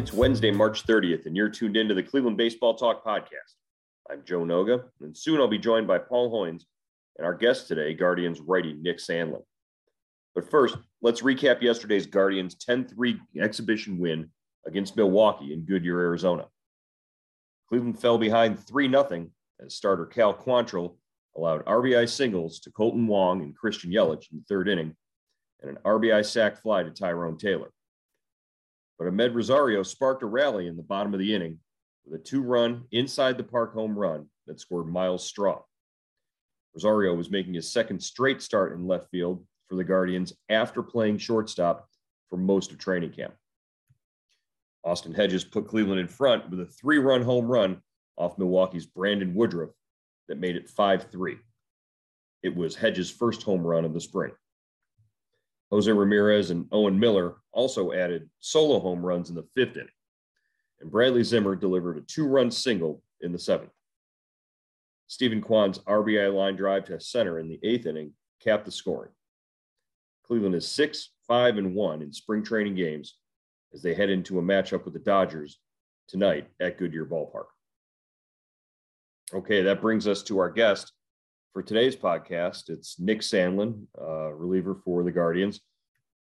It's 0.00 0.14
Wednesday, 0.14 0.50
March 0.50 0.86
30th, 0.86 1.26
and 1.26 1.36
you're 1.36 1.50
tuned 1.50 1.76
into 1.76 1.92
the 1.92 2.02
Cleveland 2.02 2.38
Baseball 2.38 2.74
Talk 2.74 3.04
podcast. 3.04 3.52
I'm 4.10 4.24
Joe 4.24 4.46
Noga, 4.46 4.84
and 5.02 5.14
soon 5.14 5.38
I'll 5.38 5.46
be 5.46 5.58
joined 5.58 5.86
by 5.86 5.98
Paul 5.98 6.32
Hoynes 6.32 6.62
and 7.18 7.26
our 7.26 7.34
guest 7.34 7.68
today, 7.68 7.92
Guardians 7.92 8.40
righty 8.40 8.72
Nick 8.72 8.96
Sandlin. 8.96 9.42
But 10.34 10.50
first, 10.50 10.78
let's 11.02 11.20
recap 11.20 11.60
yesterday's 11.60 12.06
Guardians 12.06 12.54
10 12.54 12.88
3 12.88 13.20
exhibition 13.42 13.98
win 13.98 14.30
against 14.66 14.96
Milwaukee 14.96 15.52
in 15.52 15.66
Goodyear, 15.66 16.00
Arizona. 16.00 16.46
Cleveland 17.68 18.00
fell 18.00 18.16
behind 18.16 18.58
3 18.58 18.88
0 18.88 19.26
as 19.62 19.74
starter 19.74 20.06
Cal 20.06 20.32
Quantrill 20.32 20.96
allowed 21.36 21.66
RBI 21.66 22.08
singles 22.08 22.60
to 22.60 22.70
Kolten 22.70 23.06
Wong 23.06 23.42
and 23.42 23.54
Christian 23.54 23.90
Yelich 23.90 24.32
in 24.32 24.38
the 24.38 24.44
third 24.48 24.66
inning, 24.66 24.96
and 25.60 25.70
an 25.70 25.78
RBI 25.84 26.24
sac 26.24 26.62
fly 26.62 26.84
to 26.84 26.90
Tyrone 26.90 27.36
Taylor. 27.36 27.70
But 29.00 29.08
Amed 29.08 29.34
Rosario 29.34 29.82
sparked 29.82 30.22
a 30.22 30.26
rally 30.26 30.66
in 30.66 30.76
the 30.76 30.82
bottom 30.82 31.14
of 31.14 31.20
the 31.20 31.34
inning 31.34 31.58
with 32.04 32.20
a 32.20 32.22
two 32.22 32.42
run 32.42 32.84
inside 32.92 33.38
the 33.38 33.42
park 33.42 33.72
home 33.72 33.98
run 33.98 34.26
that 34.46 34.60
scored 34.60 34.88
Myles 34.88 35.26
Straw. 35.26 35.62
Rosario 36.74 37.14
was 37.14 37.30
making 37.30 37.54
his 37.54 37.72
second 37.72 38.02
straight 38.02 38.42
start 38.42 38.74
in 38.74 38.86
left 38.86 39.08
field 39.10 39.42
for 39.70 39.76
the 39.76 39.84
Guardians 39.84 40.34
after 40.50 40.82
playing 40.82 41.16
shortstop 41.16 41.88
for 42.28 42.36
most 42.36 42.72
of 42.72 42.78
training 42.78 43.12
camp. 43.12 43.32
Austin 44.84 45.14
Hedges 45.14 45.44
put 45.44 45.66
Cleveland 45.66 46.00
in 46.00 46.06
front 46.06 46.50
with 46.50 46.60
a 46.60 46.66
three 46.66 46.98
run 46.98 47.22
home 47.22 47.46
run 47.46 47.80
off 48.18 48.36
Milwaukee's 48.36 48.84
Brandon 48.84 49.34
Woodruff 49.34 49.70
that 50.28 50.38
made 50.38 50.56
it 50.56 50.68
5 50.68 51.10
3. 51.10 51.38
It 52.42 52.54
was 52.54 52.76
Hedges' 52.76 53.10
first 53.10 53.44
home 53.44 53.66
run 53.66 53.86
of 53.86 53.94
the 53.94 54.00
spring. 54.00 54.32
Jose 55.70 55.90
Ramirez 55.90 56.50
and 56.50 56.66
Owen 56.72 56.98
Miller 56.98 57.36
also 57.52 57.92
added 57.92 58.28
solo 58.40 58.80
home 58.80 59.04
runs 59.04 59.28
in 59.28 59.36
the 59.36 59.46
fifth 59.54 59.76
inning. 59.76 59.88
And 60.80 60.90
Bradley 60.90 61.22
Zimmer 61.22 61.54
delivered 61.54 61.98
a 61.98 62.00
two 62.02 62.26
run 62.26 62.50
single 62.50 63.02
in 63.20 63.32
the 63.32 63.38
seventh. 63.38 63.70
Steven 65.06 65.40
Kwan's 65.40 65.78
RBI 65.80 66.32
line 66.32 66.56
drive 66.56 66.84
to 66.86 67.00
center 67.00 67.38
in 67.38 67.48
the 67.48 67.60
eighth 67.62 67.86
inning 67.86 68.12
capped 68.40 68.64
the 68.64 68.70
scoring. 68.70 69.12
Cleveland 70.26 70.54
is 70.54 70.66
six, 70.66 71.10
five, 71.26 71.58
and 71.58 71.74
one 71.74 72.02
in 72.02 72.12
spring 72.12 72.42
training 72.42 72.76
games 72.76 73.16
as 73.74 73.82
they 73.82 73.94
head 73.94 74.10
into 74.10 74.38
a 74.38 74.42
matchup 74.42 74.84
with 74.84 74.94
the 74.94 75.00
Dodgers 75.00 75.58
tonight 76.08 76.48
at 76.60 76.78
Goodyear 76.78 77.06
Ballpark. 77.06 77.46
Okay, 79.32 79.62
that 79.62 79.80
brings 79.80 80.08
us 80.08 80.22
to 80.24 80.38
our 80.38 80.50
guest, 80.50 80.92
for 81.52 81.62
today's 81.62 81.96
podcast, 81.96 82.70
it's 82.70 83.00
Nick 83.00 83.20
Sandlin, 83.20 83.86
uh, 84.00 84.32
reliever 84.32 84.76
for 84.84 85.02
the 85.02 85.10
Guardians. 85.10 85.60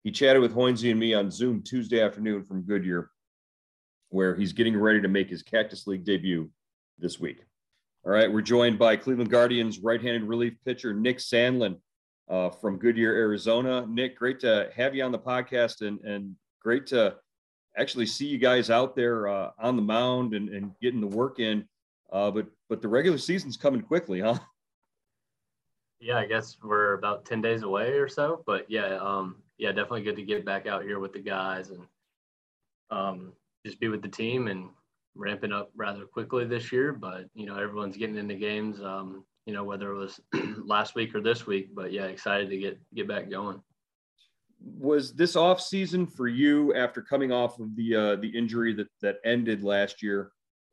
He 0.03 0.11
chatted 0.11 0.41
with 0.41 0.55
Hoynesy 0.55 0.89
and 0.91 0.99
me 0.99 1.13
on 1.13 1.29
Zoom 1.29 1.61
Tuesday 1.61 2.01
afternoon 2.01 2.43
from 2.43 2.61
Goodyear, 2.61 3.11
where 4.09 4.35
he's 4.35 4.53
getting 4.53 4.77
ready 4.77 5.01
to 5.01 5.09
make 5.09 5.29
his 5.29 5.43
Cactus 5.43 5.85
League 5.85 6.05
debut 6.05 6.49
this 6.97 7.19
week. 7.19 7.43
All 8.05 8.11
right, 8.11 8.31
we're 8.31 8.41
joined 8.41 8.79
by 8.79 8.95
Cleveland 8.95 9.29
Guardians 9.29 9.79
right-handed 9.79 10.23
relief 10.23 10.53
pitcher 10.65 10.93
Nick 10.93 11.17
Sandlin 11.17 11.77
uh, 12.29 12.49
from 12.49 12.77
Goodyear, 12.77 13.13
Arizona. 13.13 13.85
Nick, 13.87 14.17
great 14.17 14.39
to 14.39 14.69
have 14.73 14.95
you 14.95 15.03
on 15.03 15.11
the 15.11 15.19
podcast, 15.19 15.85
and 15.85 15.99
and 16.01 16.35
great 16.61 16.87
to 16.87 17.15
actually 17.77 18.05
see 18.05 18.27
you 18.27 18.37
guys 18.37 18.69
out 18.69 18.95
there 18.95 19.27
uh, 19.27 19.51
on 19.59 19.75
the 19.75 19.81
mound 19.81 20.33
and, 20.33 20.49
and 20.49 20.71
getting 20.81 21.01
the 21.01 21.07
work 21.07 21.39
in. 21.39 21.67
Uh, 22.11 22.31
but 22.31 22.47
but 22.69 22.81
the 22.81 22.87
regular 22.87 23.17
season's 23.17 23.57
coming 23.57 23.81
quickly, 23.81 24.21
huh? 24.21 24.39
Yeah, 26.01 26.17
I 26.17 26.25
guess 26.25 26.57
we're 26.63 26.93
about 26.93 27.25
10 27.25 27.41
days 27.41 27.61
away 27.61 27.91
or 27.91 28.09
so, 28.09 28.43
but 28.47 28.65
yeah, 28.69 28.97
um, 28.97 29.35
yeah, 29.59 29.69
definitely 29.69 30.01
good 30.01 30.15
to 30.15 30.23
get 30.23 30.43
back 30.43 30.65
out 30.65 30.81
here 30.81 30.99
with 30.99 31.13
the 31.13 31.19
guys 31.19 31.69
and 31.69 31.85
um, 32.89 33.33
just 33.63 33.79
be 33.79 33.87
with 33.87 34.01
the 34.01 34.09
team 34.09 34.47
and 34.47 34.69
ramping 35.15 35.51
up 35.51 35.69
rather 35.75 36.05
quickly 36.05 36.45
this 36.45 36.71
year. 36.71 36.91
But 36.91 37.25
you 37.35 37.45
know, 37.45 37.55
everyone's 37.55 37.97
getting 37.97 38.17
into 38.17 38.33
games. 38.33 38.81
Um, 38.81 39.23
you 39.45 39.53
know, 39.53 39.63
whether 39.63 39.91
it 39.91 39.97
was 39.97 40.19
last 40.65 40.95
week 40.95 41.13
or 41.13 41.21
this 41.21 41.45
week, 41.45 41.69
but 41.73 41.91
yeah, 41.91 42.05
excited 42.05 42.49
to 42.49 42.57
get 42.57 42.79
get 42.95 43.07
back 43.07 43.29
going. 43.29 43.61
Was 44.59 45.13
this 45.13 45.35
off 45.35 45.61
season 45.61 46.05
for 46.05 46.27
you 46.27 46.73
after 46.75 47.01
coming 47.01 47.31
off 47.31 47.59
of 47.59 47.75
the 47.75 47.95
uh, 47.95 48.15
the 48.15 48.29
injury 48.29 48.73
that 48.73 48.87
that 49.01 49.17
ended 49.23 49.63
last 49.63 50.01
year? 50.01 50.31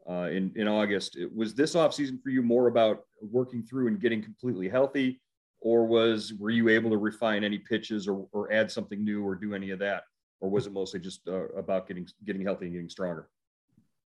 Uh, 0.08 0.28
in 0.30 0.52
in 0.56 0.66
August. 0.66 1.18
Was 1.34 1.54
this 1.54 1.74
off 1.74 1.94
season 1.94 2.18
for 2.22 2.30
you 2.30 2.42
more 2.42 2.68
about 2.68 3.04
working 3.20 3.62
through 3.62 3.88
and 3.88 4.00
getting 4.00 4.22
completely 4.22 4.68
healthy, 4.68 5.20
or 5.60 5.86
was 5.86 6.32
were 6.34 6.50
you 6.50 6.68
able 6.68 6.90
to 6.90 6.96
refine 6.96 7.44
any 7.44 7.58
pitches 7.58 8.08
or 8.08 8.26
or 8.32 8.52
add 8.52 8.70
something 8.70 9.04
new 9.04 9.24
or 9.24 9.34
do 9.34 9.54
any 9.54 9.70
of 9.70 9.78
that, 9.80 10.04
or 10.40 10.50
was 10.50 10.66
it 10.66 10.72
mostly 10.72 11.00
just 11.00 11.28
uh, 11.28 11.48
about 11.48 11.86
getting 11.86 12.06
getting 12.24 12.42
healthy 12.42 12.66
and 12.66 12.74
getting 12.74 12.88
stronger? 12.88 13.28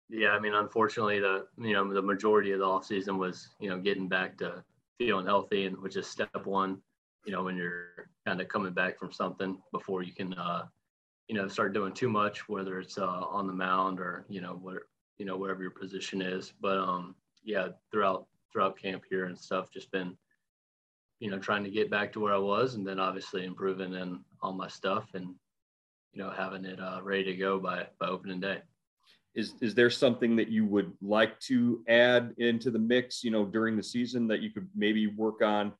Yeah, 0.08 0.30
I 0.30 0.40
mean, 0.40 0.54
unfortunately, 0.54 1.20
the 1.20 1.46
you 1.56 1.72
know 1.72 1.92
the 1.92 2.02
majority 2.02 2.52
of 2.52 2.58
the 2.58 2.66
off 2.66 2.84
season 2.84 3.16
was 3.16 3.48
you 3.60 3.70
know 3.70 3.78
getting 3.78 4.08
back 4.08 4.36
to 4.38 4.64
feeling 4.98 5.26
healthy, 5.26 5.66
and 5.66 5.78
which 5.78 5.96
is 5.96 6.06
step 6.06 6.44
one. 6.44 6.82
You 7.24 7.32
know, 7.32 7.44
when 7.44 7.56
you're 7.56 8.10
kind 8.26 8.40
of 8.40 8.48
coming 8.48 8.72
back 8.72 8.98
from 8.98 9.12
something 9.12 9.62
before 9.70 10.02
you 10.02 10.12
can, 10.12 10.34
uh, 10.34 10.66
you 11.28 11.36
know, 11.36 11.46
start 11.46 11.72
doing 11.72 11.92
too 11.92 12.08
much, 12.08 12.48
whether 12.48 12.80
it's 12.80 12.98
uh, 12.98 13.06
on 13.06 13.46
the 13.46 13.52
mound 13.52 14.00
or 14.00 14.26
you 14.28 14.40
know 14.40 14.58
what 14.60 14.82
you 15.22 15.28
know 15.28 15.36
whatever 15.36 15.62
your 15.62 15.70
position 15.70 16.20
is. 16.20 16.52
But 16.60 16.78
um, 16.78 17.14
yeah, 17.44 17.68
throughout 17.92 18.26
throughout 18.52 18.76
camp 18.76 19.04
here 19.08 19.26
and 19.26 19.38
stuff, 19.38 19.70
just 19.70 19.92
been 19.92 20.16
you 21.20 21.30
know 21.30 21.38
trying 21.38 21.62
to 21.62 21.70
get 21.70 21.92
back 21.92 22.12
to 22.12 22.20
where 22.20 22.34
I 22.34 22.38
was, 22.38 22.74
and 22.74 22.84
then 22.84 22.98
obviously 22.98 23.44
improving 23.44 23.94
in 23.94 24.18
all 24.40 24.52
my 24.52 24.66
stuff 24.66 25.10
and 25.14 25.32
you 26.12 26.20
know 26.20 26.30
having 26.30 26.64
it 26.64 26.80
uh, 26.80 26.98
ready 27.04 27.22
to 27.22 27.36
go 27.36 27.60
by 27.60 27.86
by 28.00 28.08
opening 28.08 28.40
day. 28.40 28.62
Is 29.36 29.54
is 29.60 29.76
there 29.76 29.90
something 29.90 30.34
that 30.34 30.48
you 30.48 30.66
would 30.66 30.92
like 31.00 31.38
to 31.42 31.84
add 31.86 32.34
into 32.38 32.72
the 32.72 32.80
mix? 32.80 33.22
You 33.22 33.30
know, 33.30 33.44
during 33.44 33.76
the 33.76 33.82
season 33.84 34.26
that 34.26 34.40
you 34.40 34.50
could 34.50 34.68
maybe 34.74 35.06
work 35.06 35.40
on, 35.40 35.72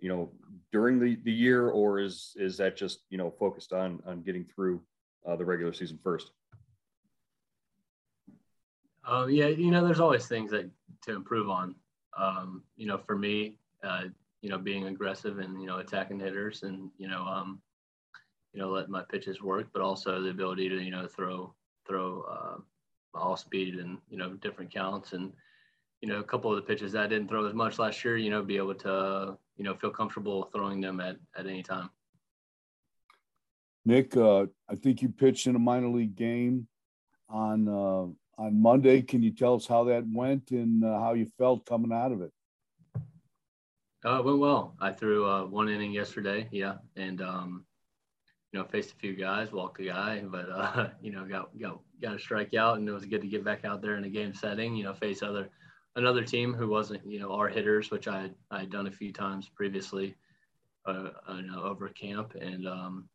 you 0.00 0.10
know, 0.10 0.32
during 0.70 1.00
the, 1.00 1.16
the 1.24 1.32
year, 1.32 1.70
or 1.70 1.98
is 1.98 2.36
is 2.36 2.58
that 2.58 2.76
just 2.76 3.06
you 3.08 3.16
know 3.16 3.30
focused 3.30 3.72
on 3.72 4.02
on 4.06 4.20
getting 4.20 4.44
through 4.44 4.82
uh, 5.26 5.34
the 5.34 5.46
regular 5.46 5.72
season 5.72 5.98
first? 6.04 6.30
Uh, 9.04 9.26
yeah, 9.26 9.48
you 9.48 9.70
know, 9.70 9.84
there's 9.84 10.00
always 10.00 10.26
things 10.26 10.50
that 10.50 10.70
to 11.02 11.14
improve 11.14 11.48
on. 11.48 11.74
Um, 12.16 12.62
you 12.76 12.86
know, 12.86 12.98
for 12.98 13.16
me, 13.16 13.56
uh, 13.82 14.04
you 14.42 14.48
know, 14.48 14.58
being 14.58 14.86
aggressive 14.86 15.38
and 15.38 15.60
you 15.60 15.66
know 15.66 15.78
attacking 15.78 16.20
hitters 16.20 16.62
and 16.62 16.90
you 16.98 17.08
know, 17.08 17.24
um, 17.24 17.60
you 18.52 18.60
know, 18.60 18.70
let 18.70 18.88
my 18.88 19.02
pitches 19.02 19.42
work, 19.42 19.68
but 19.72 19.82
also 19.82 20.20
the 20.20 20.30
ability 20.30 20.68
to 20.68 20.80
you 20.80 20.90
know 20.90 21.06
throw 21.06 21.52
throw 21.86 22.22
uh, 22.22 23.18
all 23.18 23.36
speed 23.36 23.76
and 23.76 23.98
you 24.08 24.18
know 24.18 24.34
different 24.34 24.72
counts 24.72 25.12
and 25.12 25.32
you 26.00 26.08
know 26.08 26.20
a 26.20 26.24
couple 26.24 26.50
of 26.50 26.56
the 26.56 26.62
pitches 26.62 26.94
I 26.94 27.06
didn't 27.06 27.28
throw 27.28 27.46
as 27.46 27.54
much 27.54 27.78
last 27.78 28.04
year. 28.04 28.16
You 28.16 28.30
know, 28.30 28.42
be 28.42 28.56
able 28.56 28.74
to 28.76 29.36
you 29.56 29.64
know 29.64 29.74
feel 29.74 29.90
comfortable 29.90 30.50
throwing 30.54 30.80
them 30.80 31.00
at 31.00 31.16
at 31.36 31.46
any 31.46 31.62
time. 31.62 31.90
Nick, 33.84 34.16
uh, 34.16 34.46
I 34.68 34.76
think 34.76 35.02
you 35.02 35.08
pitched 35.08 35.48
in 35.48 35.56
a 35.56 35.58
minor 35.58 35.88
league 35.88 36.14
game 36.14 36.68
on 37.28 37.68
uh, 37.68 38.06
on 38.38 38.60
Monday. 38.60 39.02
Can 39.02 39.22
you 39.22 39.32
tell 39.32 39.54
us 39.54 39.66
how 39.66 39.84
that 39.84 40.04
went 40.12 40.50
and 40.50 40.84
uh, 40.84 40.98
how 40.98 41.14
you 41.14 41.26
felt 41.38 41.66
coming 41.66 41.92
out 41.92 42.12
of 42.12 42.22
it? 42.22 42.32
Uh, 44.04 44.18
it 44.18 44.24
went 44.24 44.38
well. 44.38 44.74
I 44.80 44.92
threw 44.92 45.26
uh, 45.26 45.44
one 45.44 45.68
inning 45.68 45.92
yesterday, 45.92 46.48
yeah, 46.50 46.74
and 46.96 47.22
um, 47.22 47.64
you 48.52 48.58
know 48.58 48.64
faced 48.66 48.92
a 48.92 48.96
few 48.96 49.14
guys, 49.14 49.52
walked 49.52 49.80
a 49.80 49.84
guy, 49.84 50.20
but 50.24 50.48
uh, 50.50 50.88
you 51.02 51.12
know 51.12 51.24
got 51.24 51.56
got 51.58 51.80
got 52.00 52.14
a 52.14 52.16
strikeout, 52.16 52.76
and 52.76 52.88
it 52.88 52.92
was 52.92 53.04
good 53.04 53.22
to 53.22 53.28
get 53.28 53.44
back 53.44 53.64
out 53.64 53.80
there 53.80 53.96
in 53.96 54.04
a 54.04 54.08
game 54.08 54.34
setting. 54.34 54.74
You 54.74 54.84
know, 54.84 54.94
face 54.94 55.22
other 55.22 55.50
another 55.94 56.24
team 56.24 56.52
who 56.52 56.68
wasn't 56.68 57.06
you 57.06 57.20
know 57.20 57.32
our 57.32 57.48
hitters, 57.48 57.90
which 57.90 58.08
I 58.08 58.22
had, 58.22 58.34
I 58.50 58.60
had 58.60 58.70
done 58.70 58.88
a 58.88 58.92
few 58.92 59.12
times 59.12 59.48
previously, 59.48 60.16
uh, 60.84 61.10
you 61.36 61.42
know, 61.42 61.62
over 61.62 61.88
camp, 61.88 62.34
and 62.40 62.66
um, 62.66 63.08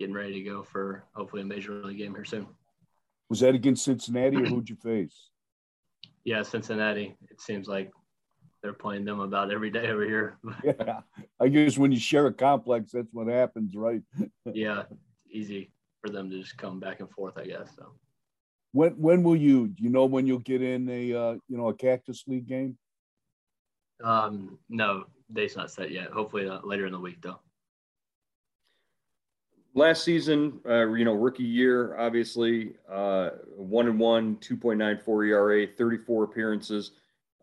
getting 0.00 0.14
ready 0.14 0.32
to 0.32 0.50
go 0.50 0.64
for 0.64 1.04
hopefully 1.14 1.42
a 1.42 1.44
major 1.44 1.84
league 1.84 1.98
game 1.98 2.14
here 2.14 2.24
soon. 2.24 2.48
Was 3.32 3.40
that 3.40 3.54
against 3.54 3.86
Cincinnati 3.86 4.36
or 4.36 4.44
who'd 4.44 4.68
you 4.68 4.76
face? 4.76 5.30
Yeah, 6.22 6.42
Cincinnati. 6.42 7.16
It 7.30 7.40
seems 7.40 7.66
like 7.66 7.90
they're 8.62 8.74
playing 8.74 9.06
them 9.06 9.20
about 9.20 9.50
every 9.50 9.70
day 9.70 9.88
over 9.88 10.04
here. 10.04 10.36
yeah, 10.62 11.00
I 11.40 11.48
guess 11.48 11.78
when 11.78 11.92
you 11.92 11.98
share 11.98 12.26
a 12.26 12.32
complex, 12.34 12.92
that's 12.92 13.08
what 13.10 13.28
happens, 13.28 13.74
right? 13.74 14.02
yeah, 14.52 14.82
easy 15.30 15.72
for 16.02 16.10
them 16.10 16.28
to 16.28 16.42
just 16.42 16.58
come 16.58 16.78
back 16.78 17.00
and 17.00 17.10
forth, 17.10 17.38
I 17.38 17.46
guess. 17.46 17.70
So. 17.74 17.94
When 18.72 18.90
when 19.00 19.22
will 19.22 19.36
you? 19.36 19.68
Do 19.68 19.82
you 19.82 19.88
know 19.88 20.04
when 20.04 20.26
you'll 20.26 20.40
get 20.40 20.60
in 20.60 20.86
a 20.90 21.14
uh, 21.14 21.32
you 21.48 21.56
know 21.56 21.68
a 21.68 21.74
Cactus 21.74 22.24
League 22.26 22.46
game? 22.46 22.76
Um, 24.04 24.58
no, 24.68 25.04
date's 25.32 25.56
not 25.56 25.70
set 25.70 25.90
yet. 25.90 26.10
Hopefully 26.10 26.46
uh, 26.46 26.60
later 26.64 26.84
in 26.84 26.92
the 26.92 27.00
week, 27.00 27.22
though. 27.22 27.40
Last 29.74 30.04
season, 30.04 30.60
uh, 30.68 30.88
you 30.88 31.04
know, 31.04 31.14
rookie 31.14 31.44
year, 31.44 31.96
obviously, 31.96 32.74
uh, 32.90 33.30
one 33.56 33.86
and 33.86 33.98
one, 33.98 34.36
two 34.36 34.56
point 34.56 34.78
nine 34.78 34.98
four 34.98 35.24
ERA, 35.24 35.66
thirty 35.66 35.96
four 35.96 36.24
appearances. 36.24 36.90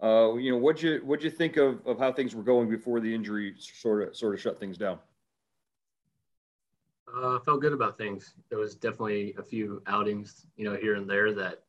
Uh, 0.01 0.35
you 0.35 0.51
know, 0.51 0.57
what'd 0.57 0.81
you 0.81 1.01
what'd 1.03 1.23
you 1.23 1.31
think 1.31 1.57
of, 1.57 1.85
of 1.87 1.97
how 1.97 2.11
things 2.11 2.35
were 2.35 2.43
going 2.43 2.69
before 2.69 2.99
the 2.99 3.13
injury 3.13 3.55
sort 3.57 4.07
of 4.07 4.15
sort 4.15 4.35
of 4.35 4.41
shut 4.41 4.59
things 4.59 4.77
down? 4.77 4.99
Uh, 7.15 7.39
felt 7.39 7.61
good 7.61 7.73
about 7.73 7.97
things. 7.97 8.35
There 8.49 8.59
was 8.59 8.75
definitely 8.75 9.33
a 9.39 9.43
few 9.43 9.81
outings, 9.87 10.45
you 10.55 10.65
know, 10.65 10.75
here 10.75 10.93
and 10.95 11.09
there 11.09 11.33
that, 11.33 11.63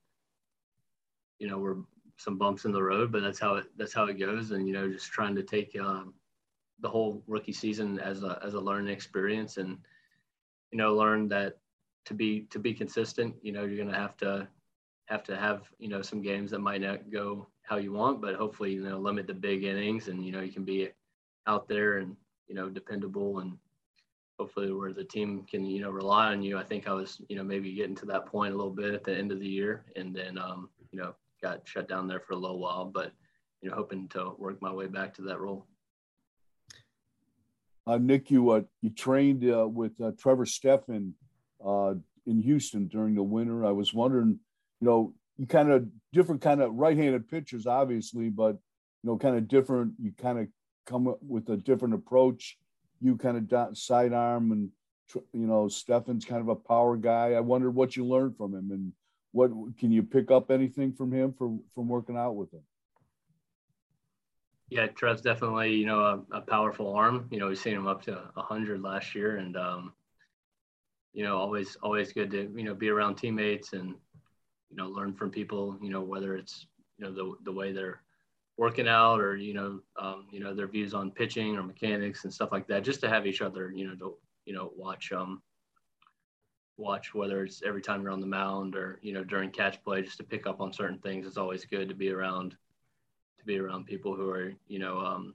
you 1.38 1.48
know, 1.48 1.58
were 1.58 1.78
some 2.18 2.36
bumps 2.36 2.66
in 2.66 2.72
the 2.72 2.82
road, 2.82 3.10
but 3.10 3.22
that's 3.22 3.38
how 3.38 3.54
it 3.54 3.66
that's 3.78 3.94
how 3.94 4.04
it 4.04 4.18
goes. 4.18 4.50
And 4.50 4.66
you 4.66 4.74
know, 4.74 4.90
just 4.90 5.10
trying 5.10 5.34
to 5.36 5.42
take 5.42 5.74
um, 5.80 6.12
the 6.80 6.88
whole 6.88 7.22
rookie 7.26 7.52
season 7.52 7.98
as 7.98 8.22
a 8.22 8.38
as 8.44 8.54
a 8.54 8.60
learning 8.60 8.92
experience, 8.92 9.56
and 9.56 9.78
you 10.72 10.78
know, 10.78 10.94
learn 10.94 11.28
that 11.28 11.58
to 12.06 12.14
be 12.14 12.42
to 12.50 12.58
be 12.58 12.74
consistent, 12.74 13.34
you 13.42 13.52
know, 13.52 13.64
you're 13.64 13.84
gonna 13.84 13.96
have 13.96 14.16
to 14.18 14.48
have 15.06 15.24
to 15.24 15.36
have 15.36 15.62
you 15.78 15.88
know 15.88 16.02
some 16.02 16.22
games 16.22 16.50
that 16.50 16.60
might 16.60 16.80
not 16.80 17.10
go 17.10 17.48
how 17.62 17.76
you 17.76 17.92
want, 17.92 18.20
but 18.20 18.34
hopefully 18.34 18.72
you 18.72 18.82
know 18.82 18.98
limit 18.98 19.26
the 19.26 19.34
big 19.34 19.64
innings, 19.64 20.08
and 20.08 20.24
you 20.24 20.32
know 20.32 20.40
you 20.40 20.52
can 20.52 20.64
be 20.64 20.88
out 21.46 21.68
there 21.68 21.98
and 21.98 22.16
you 22.48 22.54
know 22.54 22.68
dependable 22.68 23.40
and 23.40 23.56
hopefully 24.38 24.72
where 24.72 24.92
the 24.92 25.04
team 25.04 25.44
can 25.50 25.66
you 25.66 25.82
know 25.82 25.90
rely 25.90 26.28
on 26.28 26.42
you. 26.42 26.58
I 26.58 26.64
think 26.64 26.88
I 26.88 26.92
was 26.92 27.20
you 27.28 27.36
know 27.36 27.44
maybe 27.44 27.74
getting 27.74 27.96
to 27.96 28.06
that 28.06 28.26
point 28.26 28.54
a 28.54 28.56
little 28.56 28.72
bit 28.72 28.94
at 28.94 29.04
the 29.04 29.14
end 29.14 29.32
of 29.32 29.40
the 29.40 29.48
year, 29.48 29.84
and 29.96 30.14
then 30.14 30.38
um, 30.38 30.70
you 30.92 30.98
know 30.98 31.14
got 31.42 31.66
shut 31.66 31.88
down 31.88 32.06
there 32.06 32.20
for 32.20 32.34
a 32.34 32.38
little 32.38 32.58
while, 32.58 32.84
but 32.86 33.12
you 33.60 33.68
know 33.68 33.76
hoping 33.76 34.08
to 34.08 34.32
work 34.38 34.60
my 34.62 34.72
way 34.72 34.86
back 34.86 35.12
to 35.14 35.22
that 35.22 35.40
role. 35.40 35.66
Uh, 37.90 37.98
Nick, 37.98 38.30
you 38.30 38.50
uh, 38.50 38.60
you 38.82 38.90
trained 38.90 39.44
uh, 39.50 39.66
with 39.66 39.92
Trevor 40.16 40.46
Stephan 40.46 41.12
uh, 41.64 41.94
in 42.24 42.40
Houston 42.40 42.86
during 42.86 43.16
the 43.16 43.22
winter. 43.22 43.66
I 43.66 43.72
was 43.72 43.92
wondering, 43.92 44.38
you 44.80 44.86
know, 44.86 45.12
you 45.38 45.46
kind 45.48 45.72
of 45.72 45.88
different 46.12 46.40
kind 46.40 46.62
of 46.62 46.72
right-handed 46.74 47.28
pitchers, 47.28 47.66
obviously, 47.66 48.28
but 48.28 48.52
you 49.02 49.10
know, 49.10 49.18
kind 49.18 49.36
of 49.36 49.48
different. 49.48 49.94
You 50.00 50.12
kind 50.16 50.38
of 50.38 50.46
come 50.86 51.08
up 51.08 51.18
with 51.20 51.48
a 51.48 51.56
different 51.56 51.94
approach. 51.94 52.58
You 53.00 53.16
kind 53.16 53.50
of 53.52 53.76
sidearm, 53.76 54.52
and 54.52 54.68
you 55.32 55.48
know, 55.48 55.66
Stephan's 55.66 56.24
kind 56.24 56.42
of 56.42 56.48
a 56.48 56.54
power 56.54 56.96
guy. 56.96 57.32
I 57.32 57.40
wondered 57.40 57.74
what 57.74 57.96
you 57.96 58.06
learned 58.06 58.36
from 58.36 58.54
him, 58.54 58.70
and 58.70 58.92
what 59.32 59.50
can 59.80 59.90
you 59.90 60.04
pick 60.04 60.30
up 60.30 60.52
anything 60.52 60.92
from 60.92 61.12
him 61.12 61.32
from 61.32 61.64
from 61.74 61.88
working 61.88 62.16
out 62.16 62.36
with 62.36 62.52
him? 62.54 62.62
Yeah, 64.70 64.86
Trev's 64.86 65.20
definitely 65.20 65.74
you 65.74 65.86
know 65.86 66.00
a, 66.32 66.38
a 66.38 66.40
powerful 66.40 66.94
arm. 66.94 67.26
You 67.30 67.38
know, 67.40 67.48
we've 67.48 67.58
seen 67.58 67.74
him 67.74 67.86
up 67.88 68.02
to 68.04 68.30
hundred 68.36 68.80
last 68.82 69.14
year, 69.14 69.36
and 69.36 69.56
um, 69.56 69.92
you 71.12 71.24
know, 71.24 71.36
always 71.36 71.76
always 71.82 72.12
good 72.12 72.30
to 72.30 72.52
you 72.54 72.64
know 72.64 72.74
be 72.74 72.88
around 72.88 73.16
teammates 73.16 73.72
and 73.72 73.88
you 74.70 74.76
know 74.76 74.88
learn 74.88 75.14
from 75.14 75.30
people. 75.30 75.76
You 75.82 75.90
know, 75.90 76.02
whether 76.02 76.36
it's 76.36 76.66
you 76.98 77.04
know 77.04 77.12
the 77.12 77.34
the 77.44 77.52
way 77.52 77.72
they're 77.72 78.02
working 78.56 78.88
out 78.88 79.20
or 79.20 79.36
you 79.36 79.54
know 79.54 79.80
um, 79.98 80.26
you 80.30 80.40
know 80.40 80.54
their 80.54 80.68
views 80.68 80.94
on 80.94 81.10
pitching 81.10 81.56
or 81.56 81.62
mechanics 81.62 82.24
and 82.24 82.32
stuff 82.32 82.52
like 82.52 82.68
that. 82.68 82.84
Just 82.84 83.00
to 83.00 83.08
have 83.08 83.26
each 83.26 83.42
other 83.42 83.72
you 83.74 83.88
know 83.88 83.94
to 83.96 84.16
you 84.46 84.54
know 84.54 84.72
watch 84.76 85.12
um 85.12 85.42
watch 86.76 87.14
whether 87.14 87.44
it's 87.44 87.62
every 87.62 87.82
time 87.82 88.02
you're 88.02 88.10
on 88.10 88.20
the 88.20 88.26
mound 88.26 88.74
or 88.74 88.98
you 89.02 89.12
know 89.12 89.22
during 89.22 89.50
catch 89.50 89.82
play 89.84 90.02
just 90.02 90.16
to 90.16 90.24
pick 90.24 90.46
up 90.46 90.60
on 90.60 90.72
certain 90.72 90.98
things. 90.98 91.26
It's 91.26 91.36
always 91.36 91.64
good 91.64 91.88
to 91.88 91.94
be 91.94 92.10
around 92.10 92.56
to 93.40 93.46
be 93.46 93.58
around 93.58 93.86
people 93.86 94.14
who 94.14 94.30
are 94.30 94.52
you 94.68 94.78
know 94.78 94.98
um, 94.98 95.34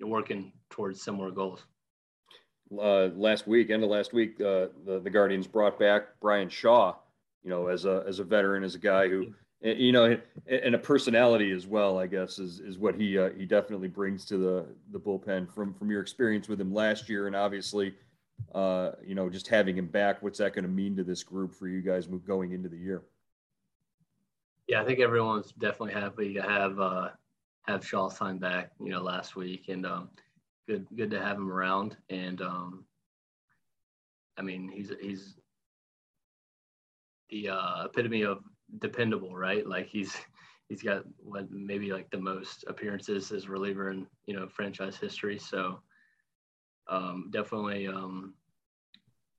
working 0.00 0.52
towards 0.70 1.02
similar 1.02 1.30
goals. 1.30 1.64
Uh, 2.72 3.08
last 3.16 3.46
week, 3.46 3.70
end 3.70 3.82
of 3.82 3.90
last 3.90 4.12
week, 4.12 4.40
uh, 4.40 4.68
the 4.86 5.00
the 5.02 5.10
Guardians 5.10 5.46
brought 5.46 5.78
back 5.78 6.20
Bryan 6.20 6.48
Shaw, 6.48 6.94
you 7.42 7.50
know, 7.50 7.66
as 7.66 7.84
a 7.84 8.04
as 8.06 8.20
a 8.20 8.24
veteran, 8.24 8.62
as 8.62 8.76
a 8.76 8.78
guy 8.78 9.08
who, 9.08 9.26
you 9.60 9.90
know, 9.92 10.16
and 10.46 10.74
a 10.74 10.78
personality 10.78 11.50
as 11.50 11.66
well. 11.66 11.98
I 11.98 12.06
guess 12.06 12.38
is 12.38 12.60
is 12.60 12.78
what 12.78 12.94
he 12.94 13.18
uh, 13.18 13.30
he 13.30 13.44
definitely 13.44 13.88
brings 13.88 14.24
to 14.26 14.38
the 14.38 14.66
the 14.92 15.00
bullpen 15.00 15.52
from 15.52 15.74
from 15.74 15.90
your 15.90 16.00
experience 16.00 16.48
with 16.48 16.60
him 16.60 16.72
last 16.72 17.08
year, 17.08 17.26
and 17.26 17.34
obviously, 17.34 17.92
uh, 18.54 18.92
you 19.04 19.16
know, 19.16 19.28
just 19.28 19.48
having 19.48 19.76
him 19.76 19.86
back. 19.86 20.22
What's 20.22 20.38
that 20.38 20.54
going 20.54 20.64
to 20.64 20.70
mean 20.70 20.96
to 20.96 21.02
this 21.02 21.24
group 21.24 21.52
for 21.52 21.66
you 21.66 21.82
guys 21.82 22.06
going 22.06 22.52
into 22.52 22.68
the 22.68 22.78
year? 22.78 23.02
Yeah, 24.70 24.82
I 24.82 24.84
think 24.84 25.00
everyone's 25.00 25.50
definitely 25.50 25.94
happy 26.00 26.32
to 26.34 26.42
have 26.42 26.78
uh, 26.78 27.08
have 27.66 27.84
Shaw 27.84 28.08
sign 28.08 28.38
back. 28.38 28.70
You 28.78 28.90
know, 28.90 29.02
last 29.02 29.34
week, 29.34 29.64
and 29.68 29.84
um, 29.84 30.10
good 30.68 30.86
good 30.96 31.10
to 31.10 31.20
have 31.20 31.38
him 31.38 31.50
around. 31.50 31.96
And 32.08 32.40
um, 32.40 32.84
I 34.38 34.42
mean, 34.42 34.70
he's 34.72 34.92
he's 35.00 35.34
the 37.30 37.48
uh, 37.48 37.84
epitome 37.86 38.22
of 38.22 38.38
dependable, 38.78 39.34
right? 39.36 39.66
Like 39.66 39.88
he's 39.88 40.16
he's 40.68 40.82
got 40.84 41.02
what 41.18 41.50
maybe 41.50 41.92
like 41.92 42.08
the 42.12 42.18
most 42.20 42.64
appearances 42.68 43.32
as 43.32 43.48
reliever 43.48 43.90
in 43.90 44.06
you 44.26 44.36
know 44.36 44.46
franchise 44.48 44.98
history. 44.98 45.40
So 45.40 45.80
um, 46.88 47.28
definitely 47.32 47.88
um, 47.88 48.34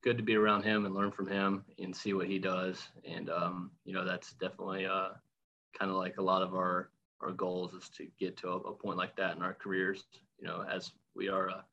good 0.03 0.17
to 0.17 0.23
be 0.23 0.35
around 0.35 0.63
him 0.63 0.85
and 0.85 0.95
learn 0.95 1.11
from 1.11 1.27
him 1.27 1.63
and 1.79 1.95
see 1.95 2.13
what 2.13 2.27
he 2.27 2.39
does. 2.39 2.89
And 3.05 3.29
um, 3.29 3.71
you 3.85 3.93
know, 3.93 4.05
that's 4.05 4.33
definitely 4.33 4.85
uh, 4.85 5.09
kind 5.77 5.91
of 5.91 5.97
like 5.97 6.17
a 6.17 6.23
lot 6.23 6.41
of 6.41 6.53
our 6.53 6.89
our 7.21 7.31
goals 7.31 7.73
is 7.73 7.87
to 7.89 8.07
get 8.19 8.35
to 8.35 8.49
a, 8.49 8.57
a, 8.57 8.73
point 8.73 8.97
like 8.97 9.15
that 9.15 9.35
in 9.35 9.43
our 9.43 9.53
careers. 9.53 10.05
You 10.39 10.47
know, 10.47 10.65
as 10.69 10.91
we 11.15 11.29
are 11.29 11.47
a 11.47 11.63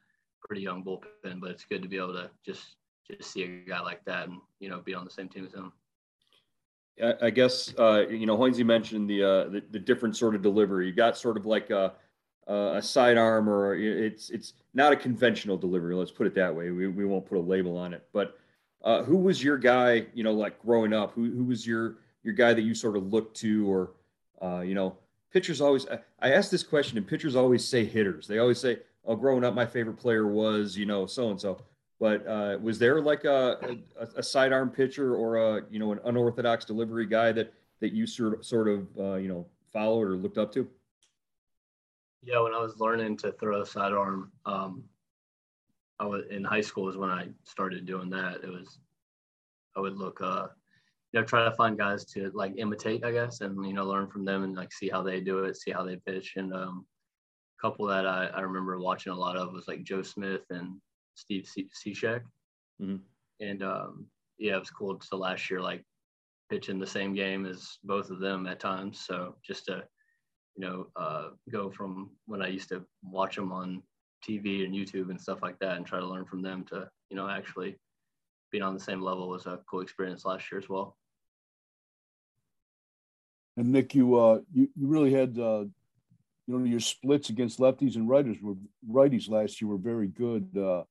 pretty 0.45 0.63
young 0.63 0.85
bullpen, 0.85 1.41
but 1.41 1.51
it's 1.51 1.65
good 1.65 1.83
to 1.83 1.89
be 1.89 1.97
able 1.97 2.13
to 2.13 2.31
just 2.45 2.77
just 3.11 3.31
see 3.33 3.45
a 3.45 3.69
guy 3.69 3.81
like 3.81 4.05
that 4.05 4.29
and 4.29 4.39
you 4.61 4.69
know 4.69 4.81
be 4.81 4.95
on 4.95 5.05
the 5.05 5.11
same 5.11 5.29
team 5.29 5.47
as 5.47 5.55
him. 5.55 5.73
I 7.23 7.31
guess 7.31 7.73
uh, 7.79 8.07
you 8.11 8.27
know 8.27 8.37
Hoynesy 8.37 8.67
mentioned 8.67 9.09
the, 9.09 9.23
uh, 9.23 9.45
the, 9.45 9.63
the 9.71 9.79
different 9.79 10.17
sort 10.17 10.35
of 10.35 10.43
delivery. 10.43 10.87
You 10.87 10.93
got 10.93 11.17
sort 11.17 11.37
of 11.37 11.47
like 11.47 11.71
a, 11.71 11.95
a 12.49 12.83
sidearm, 12.83 13.49
or 13.49 13.75
it's 13.75 14.31
it's 14.31 14.55
not 14.75 14.93
a 14.93 14.97
conventional 14.97 15.57
delivery. 15.57 15.95
Let's 15.95 16.11
put 16.11 16.27
it 16.27 16.35
that 16.35 16.55
way. 16.55 16.71
We, 16.71 16.89
we 16.89 17.05
won't 17.05 17.27
put 17.27 17.39
a 17.39 17.41
label 17.41 17.77
on 17.77 17.93
it. 17.93 18.07
But 18.13 18.39
uh, 18.83 19.03
who 19.03 19.17
was 19.17 19.43
your 19.43 19.59
guy? 19.59 20.07
You 20.15 20.25
know, 20.25 20.33
like 20.33 20.61
growing 20.61 20.93
up, 20.93 21.13
who 21.13 21.31
who 21.31 21.45
was 21.45 21.67
your 21.67 21.97
your 22.23 22.35
guy 22.35 22.55
that 22.55 22.63
you 22.63 22.75
sort 22.75 22.97
of 22.97 23.13
looked 23.13 23.37
to, 23.39 23.71
or 23.71 23.91
uh, 24.43 24.61
you 24.61 24.75
know, 24.75 24.97
pitchers 25.33 25.61
always. 25.61 25.87
I 26.21 26.33
ask 26.33 26.51
this 26.51 26.63
question, 26.63 26.99
and 26.99 27.07
pitchers 27.07 27.37
always 27.37 27.65
say 27.65 27.85
hitters. 27.85 28.27
They 28.27 28.39
always 28.39 28.59
say, 28.59 28.79
"Oh, 29.05 29.17
growing 29.17 29.45
up, 29.45 29.55
my 29.55 29.67
favorite 29.67 29.99
player 29.99 30.27
was 30.27 30.77
you 30.77 30.87
know 30.87 31.07
so 31.07 31.31
and 31.31 31.41
so." 31.41 31.61
But 32.01 32.27
uh, 32.27 32.59
was 32.63 32.79
there 32.79 33.01
like 33.01 33.25
a, 33.25 33.77
a, 33.99 34.07
a, 34.19 34.23
sidearm 34.23 34.71
pitcher 34.71 35.17
or 35.17 35.37
a 35.37 35.63
you 35.69 35.81
know 35.81 35.91
an 35.91 35.99
unorthodox 36.05 36.65
delivery 36.65 37.07
guy 37.07 37.33
that 37.33 37.53
that 37.81 37.93
you 37.93 38.07
sort 38.07 38.39
of 38.39 38.47
sort 38.47 38.69
of 38.69 38.87
uh, 38.99 39.15
you 39.17 39.29
know 39.29 39.47
followed 39.73 40.07
or 40.07 40.17
looked 40.17 40.39
up 40.39 40.53
to? 40.53 40.69
Yeah, 42.23 42.41
when 42.41 42.55
I 42.55 42.61
was 42.61 42.81
learning 42.81 43.17
to 43.19 43.33
throw 43.33 43.65
sidearm, 43.65 44.33
um, 44.45 44.85
I 46.01 46.07
was 46.07 46.25
in 46.31 46.45
high 46.45 46.61
school 46.61 46.89
is 46.89 46.97
when 46.97 47.11
I 47.11 47.29
started 47.45 47.87
doing 47.87 48.11
that. 48.11 48.43
It 48.43 48.51
was 48.51 48.79
I 49.77 49.81
would 49.81 49.97
look, 49.97 50.21
uh, 50.21 50.49
you 51.13 51.21
know, 51.21 51.27
try 51.27 51.45
to 51.45 51.53
find 51.53 51.79
guys 51.79 52.05
to 52.07 52.31
like 52.35 52.55
imitate, 52.57 53.05
I 53.05 53.13
guess, 53.13 53.41
and 53.41 53.65
you 53.65 53.73
know, 53.73 53.87
learn 53.87 54.09
from 54.09 54.25
them 54.25 54.43
and 54.45 54.57
like 54.57 54.73
see 54.73 54.89
how 54.89 55.03
they 55.03 55.21
do 55.21 55.45
it, 55.45 55.57
see 55.57 55.71
how 55.71 55.85
they 55.85 55.97
pitch. 55.97 56.35
And 56.37 56.53
um, 56.53 56.85
a 57.59 57.61
couple 57.63 57.87
that 57.87 58.07
I, 58.07 58.27
I 58.27 58.41
remember 58.41 58.79
watching 58.79 59.13
a 59.13 59.17
lot 59.17 59.37
of 59.37 59.53
was 59.53 59.69
like 59.69 59.85
Joe 59.85 60.03
Smith 60.03 60.43
and 60.51 60.81
Steve 61.15 61.49
Cishek. 61.49 62.23
Mm-hmm. 62.83 62.97
And 63.41 63.63
um, 63.63 64.07
yeah, 64.39 64.57
it 64.57 64.61
was 64.61 64.71
cool. 64.71 64.99
So 65.03 65.17
last 65.17 65.49
year, 65.49 65.61
like 65.61 65.85
pitch 66.51 66.69
in 66.69 66.79
the 66.79 66.87
same 66.87 67.15
game 67.15 67.47
as 67.47 67.79
both 67.85 68.11
of 68.11 68.21
them 68.21 68.47
at 68.47 68.61
times. 68.61 69.01
So 69.07 69.37
just 69.45 69.67
to, 69.67 69.85
you 70.59 70.67
know, 70.67 70.87
uh, 70.97 71.29
go 71.51 71.71
from 71.71 72.11
when 72.27 72.43
I 72.43 72.49
used 72.49 72.69
to 72.71 72.85
watch 73.05 73.37
them 73.37 73.53
on 73.53 73.81
TV 74.29 74.65
and 74.65 74.75
YouTube 74.75 75.09
and 75.11 75.21
stuff 75.21 75.41
like 75.41 75.57
that 75.61 75.77
and 75.77 75.87
try 75.87 76.01
to 76.01 76.07
learn 76.07 76.25
from 76.25 76.43
them 76.43 76.65
to, 76.65 76.89
you 77.11 77.17
know, 77.17 77.29
actually 77.29 77.77
being 78.51 78.65
on 78.65 78.75
the 78.75 78.81
same 78.81 79.01
level 79.01 79.29
was 79.29 79.47
a 79.47 79.61
cool 79.71 79.83
experience 79.83 80.25
last 80.25 80.51
year 80.51 80.59
as 80.59 80.69
well. 80.69 80.97
And 83.57 83.71
Nick, 83.71 83.95
you 83.95 84.17
uh, 84.17 84.41
you, 84.53 84.69
you 84.75 84.89
really 84.89 85.13
had 85.13 85.39
uh, 85.39 85.65
you 86.47 86.59
know 86.59 86.65
your 86.65 86.81
splits 86.81 87.29
against 87.29 87.61
lefties 87.61 87.95
and 87.95 88.09
righties 88.09 88.43
were 88.43 88.55
righties 88.89 89.29
last 89.29 89.61
year 89.61 89.69
were 89.69 89.79
very 89.79 90.09
good. 90.09 90.49
Uh, 90.57 90.83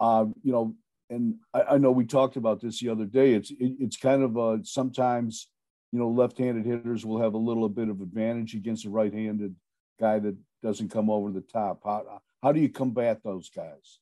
uh, 0.00 0.26
you 0.42 0.52
know, 0.52 0.74
and 1.10 1.36
I, 1.54 1.62
I, 1.62 1.78
know 1.78 1.92
we 1.92 2.04
talked 2.04 2.36
about 2.36 2.60
this 2.60 2.80
the 2.80 2.88
other 2.88 3.06
day. 3.06 3.34
It's 3.34 3.50
it, 3.52 3.74
it's 3.78 3.96
kind 3.96 4.22
of 4.22 4.36
uh, 4.36 4.58
sometimes 4.64 5.48
you 5.92 5.98
know 5.98 6.08
left-handed 6.08 6.64
hitters 6.64 7.04
will 7.04 7.20
have 7.20 7.34
a 7.34 7.38
little 7.38 7.68
bit 7.68 7.88
of 7.88 8.00
advantage 8.00 8.54
against 8.54 8.86
a 8.86 8.90
right-handed 8.90 9.54
guy 10.00 10.18
that 10.18 10.36
doesn't 10.62 10.90
come 10.90 11.10
over 11.10 11.30
the 11.30 11.42
top. 11.42 11.82
How 11.84 12.20
how 12.42 12.52
do 12.52 12.60
you 12.60 12.68
combat 12.68 13.20
those 13.22 13.50
guys? 13.50 13.98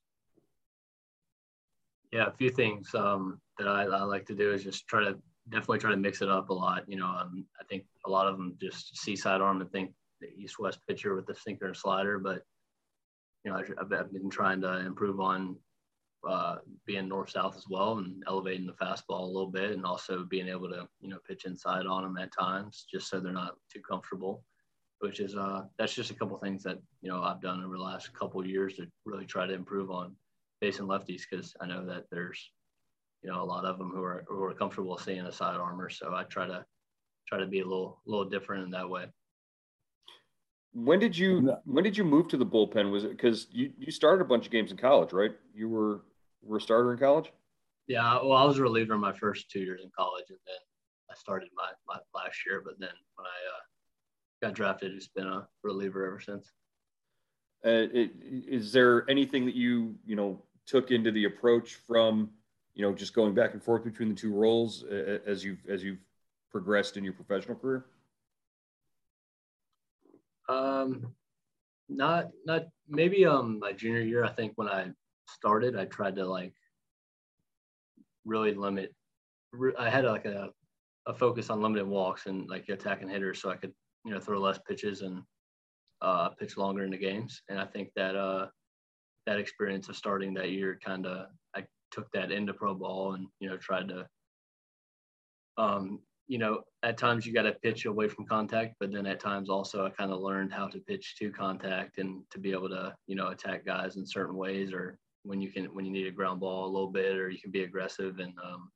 Yeah, 2.13 2.27
a 2.27 2.33
few 2.33 2.51
things 2.51 2.95
um, 2.95 3.41
that 3.59 3.69
I, 3.69 3.83
I 3.83 4.03
like 4.03 4.27
to 4.27 4.35
do 4.35 4.53
is 4.53 4.65
just 4.65 4.87
try 4.89 5.05
to 5.05 5.19
definitely 5.49 5.79
try 5.79 5.91
to 5.91 5.97
mix 5.97 6.23
it 6.23 6.29
up 6.29 6.51
a 6.51 6.55
lot. 6.55 6.85
You 6.89 6.97
know, 6.97 7.07
um, 7.07 7.45
I 7.61 7.65
think 7.65 7.85
a 8.07 8.11
lot 8.11 8.27
of 8.27 8.37
them 8.37 8.57
just 8.61 8.97
see 8.97 9.15
sidearm 9.15 9.61
and 9.61 9.71
think 9.71 9.93
the 10.21 10.29
east-west 10.37 10.81
pitcher 10.89 11.15
with 11.15 11.27
the 11.27 11.35
sinker 11.35 11.67
and 11.67 11.77
slider, 11.77 12.19
but 12.19 12.43
you 13.45 13.51
know, 13.51 13.59
I've, 13.59 13.93
I've 13.93 14.13
been 14.13 14.29
trying 14.29 14.61
to 14.63 14.79
improve 14.81 15.19
on 15.21 15.57
uh, 16.29 16.57
being 16.87 17.09
north-south 17.09 17.57
as 17.57 17.67
well 17.69 17.99
and 17.99 18.23
elevating 18.27 18.67
the 18.67 18.73
fastball 18.73 19.21
a 19.21 19.25
little 19.25 19.51
bit, 19.51 19.71
and 19.71 19.85
also 19.85 20.25
being 20.25 20.49
able 20.49 20.69
to 20.69 20.87
you 21.01 21.09
know 21.09 21.19
pitch 21.27 21.45
inside 21.45 21.87
on 21.87 22.03
them 22.03 22.19
at 22.19 22.33
times, 22.33 22.87
just 22.91 23.09
so 23.09 23.21
they're 23.21 23.33
not 23.33 23.57
too 23.73 23.81
comfortable. 23.81 24.45
Which 25.01 25.21
is 25.21 25.35
uh, 25.35 25.63
that's 25.79 25.95
just 25.95 26.11
a 26.11 26.15
couple 26.15 26.37
things 26.39 26.63
that 26.65 26.79
you 27.01 27.11
know 27.11 27.23
I've 27.23 27.41
done 27.41 27.65
over 27.65 27.77
the 27.77 27.83
last 27.83 28.13
couple 28.13 28.47
years 28.47 28.77
to 28.77 28.87
really 29.07 29.25
try 29.25 29.47
to 29.47 29.55
improve 29.55 29.91
on 29.91 30.15
facing 30.61 30.87
lefties 30.87 31.23
because 31.31 31.55
I 31.61 31.67
know 31.67 31.87
that 31.87 32.05
there's 32.11 32.51
you 33.23 33.31
know 33.31 33.43
a 33.43 33.45
lot 33.45 33.65
of 33.65 33.79
them 33.79 33.91
who 33.91 34.03
are 34.03 34.25
who 34.29 34.43
are 34.45 34.55
comfortable 34.55 34.99
seeing 34.99 35.21
a 35.21 35.33
sidearmer. 35.33 35.89
So 35.89 36.15
I 36.15 36.25
try 36.25 36.47
to 36.47 36.65
try 37.27 37.39
to 37.39 37.47
be 37.47 37.61
a 37.61 37.67
little 37.67 38.01
little 38.07 38.29
different 38.29 38.65
in 38.65 38.71
that 38.73 38.89
way. 38.89 39.07
When 40.73 41.01
did 41.01 41.17
you 41.17 41.55
when 41.65 41.83
did 41.83 41.97
you 41.97 42.05
move 42.05 42.29
to 42.29 42.37
the 42.37 42.47
bullpen? 42.47 42.93
Was 42.93 43.05
it 43.05 43.11
because 43.11 43.47
you 43.51 43.73
you 43.79 43.91
started 43.91 44.23
a 44.23 44.29
bunch 44.29 44.47
of 44.47 44.53
games 44.53 44.71
in 44.71 44.77
college, 44.77 45.13
right? 45.13 45.33
You 45.55 45.69
were 45.69 46.03
were 46.43 46.59
a 46.59 46.61
starter 46.61 46.93
in 46.93 46.99
college. 46.99 47.33
Yeah, 47.87 48.15
well, 48.23 48.35
I 48.35 48.45
was 48.45 48.59
a 48.59 48.63
reliever 48.63 48.97
my 48.97 49.13
first 49.13 49.51
two 49.51 49.61
years 49.61 49.81
in 49.83 49.91
college, 49.97 50.27
and 50.29 50.39
then 50.47 50.57
I 51.11 51.15
started 51.15 51.49
my, 51.57 51.71
my 51.89 51.99
last 52.15 52.39
year. 52.47 52.63
But 52.65 52.79
then 52.79 52.91
when 53.17 53.27
I 53.27 53.29
uh, 53.29 54.49
got 54.49 54.55
drafted, 54.55 54.93
it's 54.93 55.09
been 55.09 55.27
a 55.27 55.49
reliever 55.63 56.07
ever 56.07 56.21
since. 56.21 56.53
Uh, 57.65 57.89
it, 57.93 58.13
is 58.49 58.73
there 58.73 59.09
anything 59.11 59.45
that 59.45 59.55
you 59.55 59.95
you 60.07 60.17
know 60.17 60.43
took 60.67 60.91
into 60.91 61.11
the 61.11 61.25
approach 61.25 61.75
from 61.75 62.31
you 62.75 62.83
know, 62.83 62.95
just 62.95 63.15
going 63.15 63.35
back 63.35 63.53
and 63.53 63.63
forth 63.63 63.85
between 63.85 64.09
the 64.09 64.15
two 64.15 64.33
roles 64.33 64.85
as 64.85 65.45
you've 65.45 65.59
as 65.69 65.83
you've 65.83 65.99
progressed 66.51 66.97
in 66.97 67.05
your 67.05 67.13
professional 67.13 67.57
career? 67.57 67.85
Um, 70.49 71.15
not 71.89 72.31
not 72.45 72.67
maybe 72.89 73.27
um 73.27 73.59
my 73.59 73.73
junior 73.73 74.01
year. 74.01 74.25
I 74.25 74.33
think 74.33 74.53
when 74.57 74.69
I 74.69 74.91
started, 75.35 75.77
I 75.77 75.85
tried 75.87 76.17
to 76.17 76.27
like 76.27 76.55
really 78.25 78.55
limit. 78.55 78.95
I 79.79 79.91
had 79.91 80.05
like 80.05 80.27
a 80.27 80.51
a 81.07 81.15
focus 81.15 81.51
on 81.51 81.63
limited 81.63 81.87
walks 81.87 82.27
and 82.27 82.49
like 82.49 82.69
attacking 82.69 83.09
hitters, 83.09 83.41
so 83.41 83.51
I 83.51 83.57
could 83.57 83.73
you 84.05 84.13
know 84.13 84.21
throw 84.21 84.39
less 84.39 84.59
pitches 84.67 85.03
and 85.03 85.23
uh, 86.03 86.31
pitch 86.31 86.57
longer 86.57 86.85
in 86.85 86.91
the 86.91 86.99
games. 86.99 87.43
And 87.49 87.59
I 87.59 87.67
think 87.67 87.91
that 87.97 88.17
uh, 88.17 88.47
that 89.27 89.39
experience 89.39 89.89
of 89.89 89.97
starting 89.97 90.35
that 90.35 90.51
year 90.51 90.79
kind 90.85 91.07
of 91.07 91.27
I 91.55 91.65
took 91.91 92.11
that 92.13 92.31
into 92.31 92.55
pro 92.55 92.75
ball 92.75 93.15
and 93.15 93.27
you 93.41 93.49
know 93.49 93.57
tried 93.57 93.89
to 93.89 94.07
um, 95.57 96.01
you 96.31 96.39
know 96.39 96.63
at 96.83 96.97
times 96.97 97.27
you 97.27 97.35
got 97.35 97.43
to 97.43 97.53
pitch 97.53 97.85
away 97.87 98.09
from 98.09 98.25
contact 98.25 98.77
but 98.79 98.93
then 98.93 99.05
at 99.05 99.19
times 99.19 99.51
also 99.51 99.85
i 99.85 99.91
kind 99.91 100.13
of 100.13 100.21
learned 100.21 100.53
how 100.53 100.69
to 100.69 100.79
pitch 100.79 101.17
to 101.19 101.29
contact 101.31 101.99
and 101.99 102.23
to 102.31 102.39
be 102.39 102.53
able 102.53 102.69
to 102.69 102.95
you 103.09 103.17
know 103.17 103.29
attack 103.29 103.67
guys 103.67 103.97
in 103.97 104.07
certain 104.07 104.37
ways 104.37 104.73
or 104.73 104.97
when 105.23 105.41
you 105.41 105.51
can 105.51 105.67
when 105.67 105.85
you 105.85 105.93
need 105.93 106.07
a 106.07 106.13
ground 106.13 106.41
ball 106.41 106.67
a 106.67 106.73
little 106.73 106.91
bit 106.91 107.17
or 107.17 107.29
you 107.31 107.41
can 107.41 107.51
be 107.51 107.63
aggressive 107.63 108.19
and 108.19 108.33
um, 108.45 108.71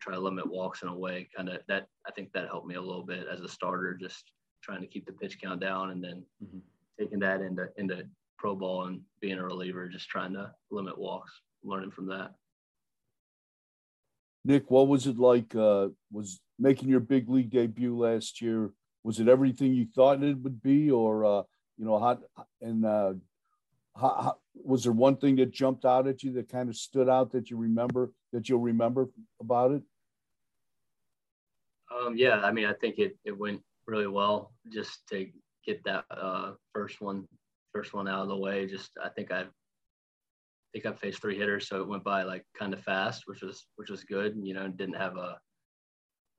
try 0.00 0.14
to 0.14 0.20
limit 0.20 0.46
walks 0.46 0.82
in 0.82 0.88
a 0.88 0.94
way 0.96 1.28
kind 1.34 1.48
of 1.48 1.60
that 1.68 1.86
i 2.06 2.10
think 2.10 2.30
that 2.32 2.48
helped 2.48 2.66
me 2.66 2.74
a 2.74 2.80
little 2.80 3.04
bit 3.04 3.26
as 3.32 3.40
a 3.40 3.48
starter 3.48 3.94
just 3.94 4.32
trying 4.62 4.80
to 4.80 4.86
keep 4.86 5.06
the 5.06 5.12
pitch 5.12 5.40
count 5.40 5.60
down 5.60 5.90
and 5.90 6.02
then 6.02 6.24
mm-hmm. 6.44 6.58
taking 7.00 7.18
that 7.18 7.40
into 7.40 7.68
into 7.76 8.02
pro 8.38 8.54
ball 8.54 8.86
and 8.86 9.00
being 9.20 9.38
a 9.38 9.44
reliever 9.44 9.88
just 9.88 10.08
trying 10.08 10.32
to 10.32 10.50
limit 10.70 10.96
walks 10.98 11.32
learning 11.64 11.90
from 11.90 12.06
that. 12.06 12.32
Nick, 14.44 14.70
what 14.70 14.88
was 14.88 15.06
it 15.06 15.18
like? 15.18 15.54
Uh, 15.54 15.88
was 16.10 16.40
making 16.58 16.88
your 16.88 17.00
big 17.00 17.28
league 17.28 17.50
debut 17.50 17.96
last 17.96 18.40
year? 18.40 18.70
Was 19.04 19.20
it 19.20 19.28
everything 19.28 19.74
you 19.74 19.86
thought 19.94 20.22
it 20.22 20.38
would 20.38 20.62
be, 20.62 20.90
or 20.90 21.24
uh, 21.24 21.42
you 21.76 21.84
know, 21.84 21.98
how 21.98 22.18
and 22.60 22.84
uh, 22.84 23.14
how, 23.96 24.08
how, 24.22 24.38
was 24.64 24.84
there 24.84 24.92
one 24.92 25.16
thing 25.16 25.36
that 25.36 25.50
jumped 25.50 25.84
out 25.84 26.06
at 26.06 26.22
you 26.22 26.32
that 26.32 26.48
kind 26.48 26.68
of 26.68 26.76
stood 26.76 27.08
out 27.08 27.32
that 27.32 27.50
you 27.50 27.56
remember 27.56 28.12
that 28.32 28.48
you'll 28.48 28.60
remember 28.60 29.08
about 29.40 29.72
it? 29.72 29.82
Um, 31.94 32.16
yeah, 32.16 32.40
I 32.40 32.52
mean, 32.52 32.66
I 32.66 32.74
think 32.74 32.98
it 32.98 33.16
it 33.24 33.36
went 33.36 33.62
really 33.86 34.06
well 34.06 34.52
just 34.70 35.06
to 35.08 35.28
get 35.64 35.82
that 35.84 36.04
uh, 36.10 36.52
first 36.74 37.00
one 37.00 37.26
first 37.72 37.94
one 37.94 38.08
out 38.08 38.22
of 38.22 38.28
the 38.28 38.36
way. 38.36 38.66
Just 38.66 38.90
I 39.02 39.08
think 39.08 39.32
I 39.32 39.44
think 40.72 40.86
I 40.86 40.92
faced 40.92 41.20
three 41.20 41.38
hitters, 41.38 41.68
so 41.68 41.80
it 41.80 41.88
went 41.88 42.04
by 42.04 42.22
like 42.22 42.44
kind 42.58 42.72
of 42.74 42.80
fast, 42.80 43.22
which 43.26 43.42
was 43.42 43.66
which 43.76 43.90
was 43.90 44.04
good. 44.04 44.36
You 44.42 44.54
know, 44.54 44.68
didn't 44.68 44.96
have 44.96 45.16
a 45.16 45.38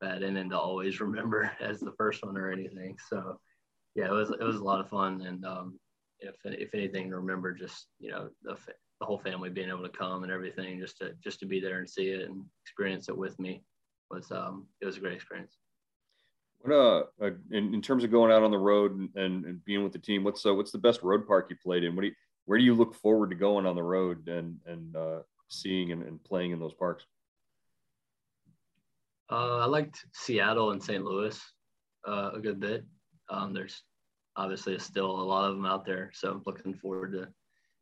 bad 0.02 0.24
inning 0.24 0.50
to 0.52 0.58
always 0.58 1.00
remember 1.02 1.52
as 1.60 1.80
the 1.80 1.94
first 1.98 2.24
one 2.24 2.38
or 2.38 2.52
anything. 2.52 2.96
So 3.10 3.40
yeah, 3.96 4.06
it 4.06 4.12
was 4.12 4.30
it 4.30 4.44
was 4.44 4.58
a 4.58 4.64
lot 4.64 4.82
of 4.82 4.90
fun, 4.90 5.22
and 5.22 5.46
um, 5.46 5.80
if 6.22 6.36
if 6.46 6.74
anything, 6.74 7.10
to 7.10 7.18
remember 7.18 7.54
just 7.54 7.88
you 8.00 8.12
know 8.12 8.30
the 8.44 8.58
the 9.00 9.06
whole 9.06 9.20
family 9.20 9.50
being 9.50 9.70
able 9.70 9.84
to 9.84 9.90
come 9.90 10.24
and 10.24 10.32
everything, 10.32 10.80
just 10.80 10.98
to 10.98 11.14
just 11.24 11.40
to 11.40 11.46
be 11.46 11.60
there 11.60 11.80
and 11.80 11.90
see 11.90 12.10
it 12.10 12.30
and 12.30 12.44
experience 12.64 13.10
it 13.10 13.18
with 13.18 13.40
me 13.40 13.64
was 14.12 14.32
um 14.32 14.68
it 14.82 14.86
was 14.86 14.98
a 14.98 15.00
great 15.00 15.14
experience. 15.14 15.58
What 16.60 16.76
uh, 16.76 17.04
uh 17.22 17.32
in, 17.52 17.74
in 17.74 17.82
terms 17.82 18.04
of 18.04 18.12
going 18.12 18.32
out 18.32 18.44
on 18.44 18.52
the 18.52 18.58
road 18.58 18.98
and, 18.98 19.10
and, 19.16 19.46
and 19.46 19.66
being 19.66 19.84
with 19.84 19.94
the 19.94 20.00
team, 20.00 20.24
what's 20.24 20.46
uh, 20.46 20.54
what's 20.54 20.72
the 20.72 20.78
best 20.78 21.02
road 21.04 21.26
park 21.28 21.48
you 21.50 21.56
played 21.64 21.84
in? 21.84 21.96
What 21.96 22.02
do 22.02 22.08
you 22.08 22.14
where 22.46 22.58
do 22.58 22.64
you 22.64 22.74
look 22.74 22.96
forward 22.96 23.30
to 23.30 23.36
going 23.36 23.66
on 23.66 23.76
the 23.76 23.84
road 23.84 24.28
and 24.28 24.58
and 24.66 24.96
uh, 24.96 25.20
seeing 25.50 25.92
and, 25.92 26.04
and, 26.04 26.24
playing 26.24 26.52
in 26.52 26.60
those 26.60 26.74
parks? 26.74 27.06
Uh, 29.32 29.58
I 29.58 29.66
liked 29.66 30.04
Seattle 30.14 30.72
and 30.72 30.84
St. 30.84 31.04
Louis 31.04 31.40
uh, 32.08 32.32
a 32.34 32.40
good 32.40 32.60
bit. 32.60 32.86
Um, 33.30 33.54
there's 33.54 33.84
obviously 34.40 34.80
still 34.80 35.12
a 35.12 35.22
lot 35.22 35.50
of 35.50 35.56
them 35.56 35.66
out 35.66 35.86
there, 35.86 36.12
so 36.14 36.32
I'm 36.32 36.42
looking 36.46 36.74
forward 36.74 37.12
to. 37.14 37.28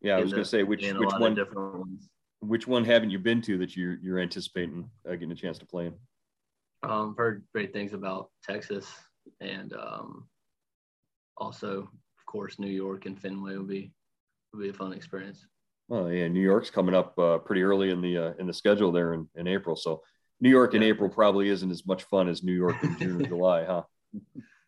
Yeah, 0.02 0.18
I 0.18 0.22
was 0.22 0.32
going 0.32 0.44
to 0.44 0.50
say 0.50 0.64
which 0.64 0.82
which 0.82 1.14
one 1.18 1.36
different 1.36 1.80
ones. 1.80 2.10
Which 2.40 2.68
one 2.68 2.84
haven't 2.84 3.10
you 3.10 3.20
been 3.20 3.42
to 3.44 3.58
that 3.60 3.76
you're 3.76 3.98
you're 4.02 4.20
anticipating 4.20 4.90
uh, 5.08 5.12
getting 5.12 5.32
a 5.32 5.36
chance 5.36 5.58
to 5.60 5.66
play 5.66 5.88
in? 5.88 5.94
Um, 6.84 7.12
I've 7.12 7.18
heard 7.18 7.44
great 7.54 7.74
things 7.74 7.94
about 7.94 8.30
Texas 8.44 8.92
and 9.42 9.74
um, 9.74 10.28
also, 11.36 11.80
of 11.80 12.26
course, 12.26 12.60
New 12.60 12.68
York 12.68 13.06
and 13.06 13.20
Fenway 13.20 13.56
will 13.56 13.64
be 13.64 13.92
will 14.54 14.62
be 14.62 14.70
a 14.70 14.74
fun 14.74 14.94
experience. 14.94 15.46
Oh 15.90 16.08
yeah, 16.08 16.28
New 16.28 16.42
York's 16.42 16.70
coming 16.70 16.96
up 16.96 17.18
uh, 17.18 17.38
pretty 17.40 17.64
early 17.64 17.92
in 17.92 18.02
the 18.02 18.18
uh, 18.18 18.34
in 18.40 18.48
the 18.48 18.54
schedule 18.54 18.92
there 18.92 19.14
in, 19.14 19.28
in 19.36 19.48
April. 19.48 19.76
So 19.76 20.02
New 20.42 20.50
York 20.50 20.74
in 20.74 20.84
April 20.84 21.10
probably 21.10 21.50
isn't 21.50 21.72
as 21.72 21.86
much 21.86 22.04
fun 22.04 22.28
as 22.28 22.44
New 22.44 22.54
York 22.54 22.76
in 22.84 22.98
June 23.00 23.22
or 23.22 23.28
July, 23.28 23.66
huh? 23.66 23.84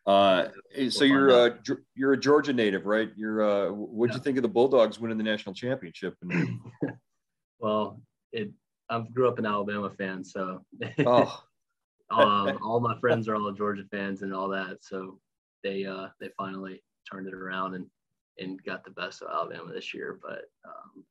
Uh, 0.09 0.49
so 0.89 1.03
you're 1.03 1.29
uh, 1.29 1.49
you're 1.93 2.13
a 2.13 2.19
Georgia 2.19 2.51
native, 2.51 2.87
right? 2.87 3.11
You're 3.15 3.43
uh, 3.43 3.71
what'd 3.71 4.11
yeah. 4.11 4.17
you 4.17 4.23
think 4.23 4.37
of 4.37 4.41
the 4.41 4.49
Bulldogs 4.49 4.99
winning 4.99 5.19
the 5.19 5.23
national 5.23 5.53
championship? 5.53 6.15
well, 7.59 8.01
it 8.31 8.49
I 8.89 9.03
grew 9.13 9.27
up 9.27 9.37
an 9.37 9.45
Alabama 9.45 9.91
fan, 9.91 10.23
so 10.23 10.65
oh. 11.05 11.43
um, 12.09 12.57
all 12.63 12.79
my 12.79 12.99
friends 12.99 13.27
are 13.27 13.35
all 13.35 13.51
Georgia 13.51 13.83
fans 13.91 14.23
and 14.23 14.33
all 14.33 14.49
that. 14.49 14.79
So 14.81 15.19
they 15.63 15.85
uh, 15.85 16.07
they 16.19 16.29
finally 16.35 16.81
turned 17.11 17.27
it 17.27 17.35
around 17.35 17.75
and 17.75 17.85
and 18.39 18.63
got 18.63 18.83
the 18.83 18.91
best 18.91 19.21
of 19.21 19.29
Alabama 19.31 19.71
this 19.71 19.93
year. 19.93 20.19
But 20.19 20.45
um, 20.65 21.03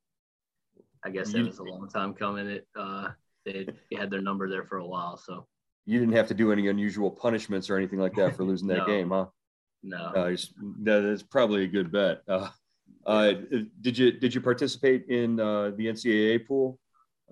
I 1.04 1.10
guess 1.10 1.34
it 1.34 1.46
was 1.46 1.60
a 1.60 1.62
long 1.62 1.88
time 1.88 2.14
coming. 2.14 2.48
It 2.48 2.66
uh, 2.76 3.10
they 3.44 3.64
had 3.96 4.10
their 4.10 4.22
number 4.22 4.50
there 4.50 4.64
for 4.64 4.78
a 4.78 4.86
while, 4.86 5.16
so 5.16 5.46
you 5.88 5.98
didn't 5.98 6.14
have 6.14 6.28
to 6.28 6.34
do 6.34 6.52
any 6.52 6.68
unusual 6.68 7.10
punishments 7.10 7.70
or 7.70 7.78
anything 7.78 7.98
like 7.98 8.14
that 8.16 8.36
for 8.36 8.44
losing 8.50 8.68
that 8.68 8.78
no. 8.78 8.86
game, 8.86 9.08
huh? 9.08 9.26
No, 9.82 9.96
uh, 9.96 10.36
that's 10.84 11.22
probably 11.22 11.64
a 11.64 11.66
good 11.66 11.90
bet. 11.90 12.20
Uh, 12.28 12.50
uh, 13.06 13.32
did 13.80 13.96
you 13.96 14.12
did 14.12 14.34
you 14.34 14.42
participate 14.42 15.06
in 15.08 15.40
uh, 15.40 15.70
the 15.76 15.86
NCAA 15.86 16.46
pool 16.46 16.78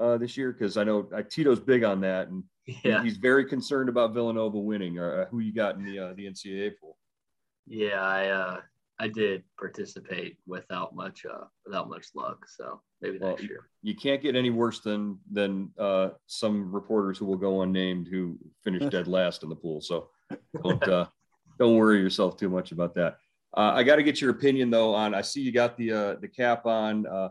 uh, 0.01 0.17
this 0.17 0.39
year? 0.39 0.53
Because 0.53 0.79
I 0.79 0.85
know 0.85 1.07
uh, 1.15 1.23
Tito's 1.29 1.61
big 1.61 1.85
on 1.85 2.01
that, 2.01 2.29
and 2.29 2.45
Yeah, 2.83 3.03
he's 3.03 3.19
very 3.19 3.45
concerned 3.45 3.91
about 3.91 4.15
Villanova 4.15 4.59
winning. 4.59 4.99
Or 4.99 5.23
uh, 5.23 5.27
who 5.27 5.41
you 5.41 5.53
got 5.53 5.75
in 5.77 5.85
the 5.85 5.99
uh, 5.99 6.15
the 6.15 6.25
NCAA 6.27 6.73
pool? 6.81 6.97
yeah, 7.67 8.01
I 8.01 8.29
uh, 8.29 8.61
I 8.99 9.09
did 9.09 9.43
participate 9.59 10.39
without 10.47 10.95
much 10.95 11.27
uh, 11.27 11.45
without 11.67 11.91
much 11.91 12.07
luck. 12.15 12.47
So 12.49 12.81
maybe 13.01 13.19
Well, 13.19 13.31
next 13.31 13.45
year. 13.45 13.69
You 13.83 13.95
can't 13.95 14.23
get 14.23 14.37
any 14.37 14.51
worse 14.51 14.81
than 14.81 15.19
than 15.31 15.71
uh, 15.79 16.11
some 16.27 16.73
reporters 16.73 17.19
who 17.19 17.27
will 17.27 17.37
go 17.37 17.63
unnamed 17.63 18.09
who 18.09 18.39
finished 18.65 18.91
dead 18.91 19.07
last 19.19 19.43
in 19.43 19.49
the 19.49 19.57
pool. 19.57 19.81
So 19.81 20.09
don't 20.63 20.83
uh, 20.89 21.07
don't 21.59 21.77
worry 21.77 22.01
yourself 22.01 22.37
too 22.37 22.49
much 22.49 22.73
about 22.73 22.95
that. 22.95 23.19
Uh, 23.57 23.73
I 23.75 23.85
got 23.85 23.97
to 23.97 24.03
get 24.03 24.21
your 24.21 24.31
opinion 24.31 24.71
though 24.71 24.95
on. 24.95 25.15
I 25.15 25.23
see 25.23 25.41
you 25.41 25.53
got 25.53 25.77
the 25.77 25.93
uh, 25.93 26.15
the 26.21 26.29
cap 26.29 26.67
on 26.67 27.07
uh, 27.07 27.31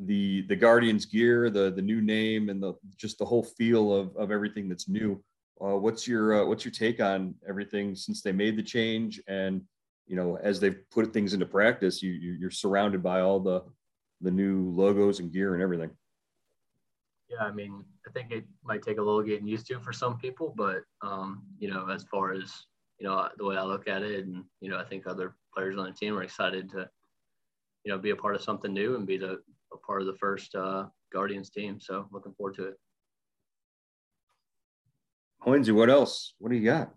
the 0.00 0.42
the 0.42 0.56
Guardians 0.56 1.06
gear, 1.06 1.50
the 1.50 1.70
the 1.70 1.82
new 1.82 2.00
name, 2.00 2.48
and 2.48 2.62
the 2.62 2.74
just 2.96 3.18
the 3.18 3.24
whole 3.24 3.42
feel 3.44 3.92
of 3.92 4.16
of 4.16 4.30
everything 4.30 4.68
that's 4.68 4.88
new. 4.88 5.22
Uh, 5.60 5.76
what's 5.76 6.06
your 6.08 6.42
uh, 6.42 6.46
what's 6.46 6.64
your 6.64 6.72
take 6.72 7.00
on 7.00 7.34
everything 7.48 7.94
since 7.94 8.20
they 8.20 8.32
made 8.32 8.56
the 8.56 8.62
change 8.62 9.22
and 9.28 9.62
you 10.06 10.16
know 10.16 10.36
as 10.42 10.60
they've 10.60 10.78
put 10.90 11.12
things 11.12 11.32
into 11.32 11.46
practice, 11.46 12.02
you, 12.02 12.12
you 12.12 12.32
you're 12.32 12.50
surrounded 12.50 13.02
by 13.02 13.20
all 13.20 13.40
the 13.40 13.62
the 14.24 14.30
new 14.30 14.70
logos 14.70 15.20
and 15.20 15.30
gear 15.30 15.54
and 15.54 15.62
everything. 15.62 15.90
Yeah, 17.28 17.44
I 17.44 17.52
mean, 17.52 17.84
I 18.06 18.10
think 18.10 18.32
it 18.32 18.44
might 18.64 18.82
take 18.82 18.98
a 18.98 19.02
little 19.02 19.22
getting 19.22 19.46
used 19.46 19.66
to 19.68 19.78
for 19.78 19.92
some 19.92 20.18
people, 20.18 20.52
but 20.56 20.82
um, 21.02 21.42
you 21.58 21.70
know, 21.70 21.88
as 21.88 22.04
far 22.04 22.32
as 22.32 22.52
you 22.98 23.06
know, 23.06 23.28
the 23.36 23.44
way 23.44 23.56
I 23.56 23.64
look 23.64 23.86
at 23.88 24.02
it, 24.02 24.24
and 24.24 24.44
you 24.60 24.70
know, 24.70 24.78
I 24.78 24.84
think 24.84 25.06
other 25.06 25.34
players 25.54 25.76
on 25.76 25.84
the 25.86 25.92
team 25.92 26.16
are 26.16 26.22
excited 26.22 26.70
to, 26.70 26.88
you 27.84 27.92
know, 27.92 27.98
be 27.98 28.10
a 28.10 28.16
part 28.16 28.34
of 28.34 28.42
something 28.42 28.72
new 28.72 28.96
and 28.96 29.06
be 29.06 29.16
the 29.16 29.40
a 29.72 29.76
part 29.78 30.00
of 30.00 30.06
the 30.06 30.16
first 30.16 30.54
uh, 30.54 30.86
Guardians 31.12 31.50
team. 31.50 31.80
So 31.80 32.06
looking 32.12 32.32
forward 32.34 32.56
to 32.56 32.68
it. 32.68 32.74
Hoynesy, 35.44 35.74
what 35.74 35.90
else? 35.90 36.34
What 36.38 36.50
do 36.50 36.56
you 36.56 36.64
got? 36.64 36.94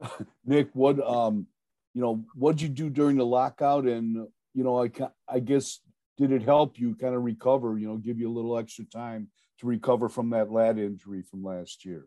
Nick, 0.44 0.68
what 0.74 1.00
um, 1.06 1.46
you 1.94 2.02
know, 2.02 2.24
what'd 2.34 2.60
you 2.60 2.68
do 2.68 2.90
during 2.90 3.16
the 3.16 3.24
lockout? 3.24 3.84
And 3.86 4.28
you 4.54 4.64
know, 4.64 4.82
I 4.82 4.88
ca- 4.88 5.12
I 5.28 5.40
guess 5.40 5.80
did 6.18 6.32
it 6.32 6.42
help 6.42 6.78
you 6.78 6.94
kind 6.96 7.14
of 7.14 7.22
recover? 7.22 7.78
You 7.78 7.88
know, 7.88 7.96
give 7.96 8.18
you 8.18 8.28
a 8.28 8.34
little 8.34 8.58
extra 8.58 8.84
time 8.84 9.28
to 9.60 9.66
recover 9.66 10.08
from 10.08 10.30
that 10.30 10.50
lat 10.50 10.78
injury 10.78 11.22
from 11.22 11.42
last 11.42 11.84
year. 11.84 12.06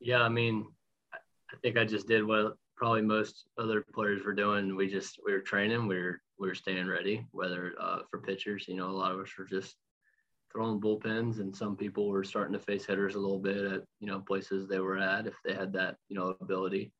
Yeah, 0.00 0.22
I 0.22 0.28
mean, 0.28 0.66
I 1.14 1.56
think 1.62 1.78
I 1.78 1.84
just 1.84 2.08
did 2.08 2.26
what 2.26 2.56
probably 2.76 3.02
most 3.02 3.44
other 3.56 3.84
players 3.94 4.24
were 4.24 4.34
doing. 4.34 4.74
We 4.74 4.88
just 4.88 5.20
we 5.24 5.32
were 5.32 5.40
training, 5.40 5.86
we 5.86 5.96
were 5.96 6.20
we 6.38 6.48
were 6.48 6.54
staying 6.54 6.88
ready. 6.88 7.24
Whether 7.30 7.74
uh, 7.80 8.00
for 8.10 8.20
pitchers, 8.20 8.66
you 8.66 8.74
know, 8.74 8.90
a 8.90 8.90
lot 8.90 9.12
of 9.12 9.20
us 9.20 9.30
were 9.38 9.44
just 9.44 9.76
throwing 10.52 10.80
bullpens, 10.80 11.38
and 11.38 11.56
some 11.56 11.76
people 11.76 12.08
were 12.08 12.24
starting 12.24 12.52
to 12.52 12.58
face 12.58 12.84
hitters 12.84 13.14
a 13.14 13.20
little 13.20 13.38
bit 13.38 13.58
at 13.58 13.82
you 14.00 14.08
know 14.08 14.18
places 14.20 14.68
they 14.68 14.80
were 14.80 14.98
at 14.98 15.28
if 15.28 15.34
they 15.44 15.54
had 15.54 15.72
that 15.74 15.96
you 16.08 16.16
know 16.16 16.34
ability. 16.40 16.92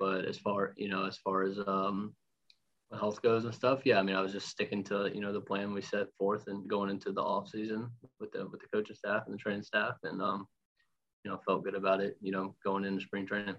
But 0.00 0.24
as 0.24 0.38
far 0.38 0.74
you 0.76 0.88
know, 0.88 1.04
as 1.06 1.18
far 1.18 1.44
as 1.44 1.60
um, 1.68 2.14
health 2.92 3.22
goes 3.22 3.44
and 3.44 3.54
stuff, 3.54 3.80
yeah, 3.84 3.98
I 3.98 4.02
mean, 4.02 4.16
I 4.16 4.20
was 4.20 4.32
just 4.32 4.48
sticking 4.48 4.84
to 4.84 5.10
you 5.12 5.20
know 5.20 5.32
the 5.32 5.40
plan 5.40 5.72
we 5.72 5.82
set 5.82 6.06
forth 6.18 6.46
and 6.46 6.68
going 6.68 6.90
into 6.90 7.12
the 7.12 7.22
off 7.22 7.48
season 7.48 7.90
with 8.20 8.32
the 8.32 8.46
with 8.46 8.60
the 8.60 8.68
coaching 8.72 8.96
staff 8.96 9.24
and 9.26 9.34
the 9.34 9.38
training 9.38 9.62
staff, 9.62 9.94
and 10.02 10.20
um, 10.22 10.46
you 11.24 11.30
know, 11.30 11.40
felt 11.44 11.64
good 11.64 11.74
about 11.74 12.00
it. 12.00 12.16
You 12.20 12.32
know, 12.32 12.54
going 12.64 12.84
into 12.84 13.04
spring 13.04 13.26
training. 13.26 13.56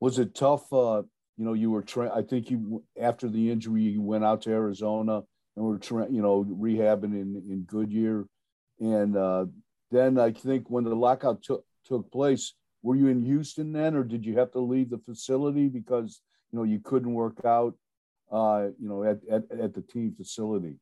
Was 0.00 0.18
it 0.18 0.34
tough? 0.34 0.72
Uh, 0.72 1.02
you 1.36 1.44
know, 1.44 1.54
you 1.54 1.70
were 1.70 1.82
tra- 1.82 2.14
I 2.14 2.22
think 2.22 2.50
you 2.50 2.84
after 3.00 3.28
the 3.28 3.50
injury 3.50 3.82
you 3.82 4.02
went 4.02 4.24
out 4.24 4.42
to 4.42 4.50
Arizona 4.50 5.22
and 5.56 5.64
were 5.64 5.78
tra- 5.78 6.10
you 6.10 6.22
know 6.22 6.44
rehabbing 6.44 7.14
in 7.14 7.42
in 7.48 7.64
Goodyear, 7.66 8.26
and 8.80 9.16
uh, 9.16 9.46
then 9.90 10.18
I 10.18 10.32
think 10.32 10.70
when 10.70 10.84
the 10.84 10.94
lockout 10.94 11.42
took 11.42 11.64
took 11.84 12.10
place, 12.10 12.54
were 12.82 12.96
you 12.96 13.08
in 13.08 13.24
Houston 13.24 13.72
then, 13.72 13.96
or 13.96 14.04
did 14.04 14.24
you 14.24 14.38
have 14.38 14.52
to 14.52 14.60
leave 14.60 14.90
the 14.90 14.98
facility 14.98 15.68
because 15.68 16.20
you 16.52 16.58
know 16.58 16.64
you 16.64 16.80
couldn't 16.80 17.12
work 17.12 17.44
out, 17.44 17.74
uh, 18.30 18.68
you 18.78 18.88
know, 18.88 19.04
at, 19.04 19.18
at 19.30 19.44
at 19.60 19.74
the 19.74 19.82
team 19.82 20.14
facility? 20.16 20.76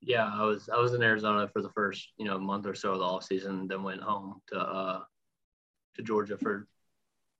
Yeah, 0.00 0.30
I 0.32 0.44
was 0.44 0.68
I 0.68 0.78
was 0.78 0.94
in 0.94 1.02
Arizona 1.02 1.48
for 1.48 1.62
the 1.62 1.70
first 1.70 2.08
you 2.18 2.24
know 2.24 2.38
month 2.38 2.66
or 2.66 2.74
so 2.74 2.92
of 2.92 2.98
the 2.98 3.04
off 3.04 3.24
season, 3.24 3.66
then 3.66 3.82
went 3.82 4.00
home 4.00 4.40
to 4.48 4.58
uh, 4.58 5.00
to 5.96 6.02
Georgia 6.02 6.38
for 6.38 6.68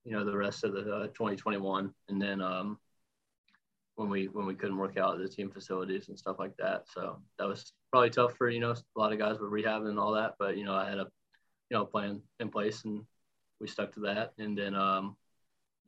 you 0.04 0.12
know 0.12 0.24
the 0.24 0.36
rest 0.36 0.64
of 0.64 0.72
the 0.72 0.80
uh, 0.80 1.06
2021, 1.08 1.92
and 2.08 2.20
then 2.20 2.40
um, 2.40 2.78
when 3.94 4.08
we 4.08 4.26
when 4.26 4.46
we 4.46 4.54
couldn't 4.54 4.76
work 4.76 4.96
out 4.96 5.14
at 5.14 5.20
the 5.20 5.28
team 5.28 5.50
facilities 5.50 6.08
and 6.08 6.18
stuff 6.18 6.36
like 6.38 6.56
that, 6.56 6.84
so 6.92 7.20
that 7.38 7.46
was 7.46 7.72
probably 7.90 8.10
tough 8.10 8.34
for 8.34 8.48
you 8.50 8.60
know 8.60 8.72
a 8.72 8.98
lot 8.98 9.12
of 9.12 9.18
guys 9.18 9.38
with 9.38 9.50
rehab 9.50 9.84
and 9.84 9.98
all 9.98 10.12
that, 10.12 10.34
but 10.38 10.56
you 10.56 10.64
know 10.64 10.74
I 10.74 10.88
had 10.88 10.98
a 10.98 11.06
you 11.70 11.76
know 11.76 11.84
plan 11.84 12.22
in 12.40 12.48
place 12.48 12.84
and 12.84 13.02
we 13.60 13.68
stuck 13.68 13.92
to 13.92 14.00
that, 14.00 14.32
and 14.38 14.58
then 14.58 14.74
um, 14.74 15.16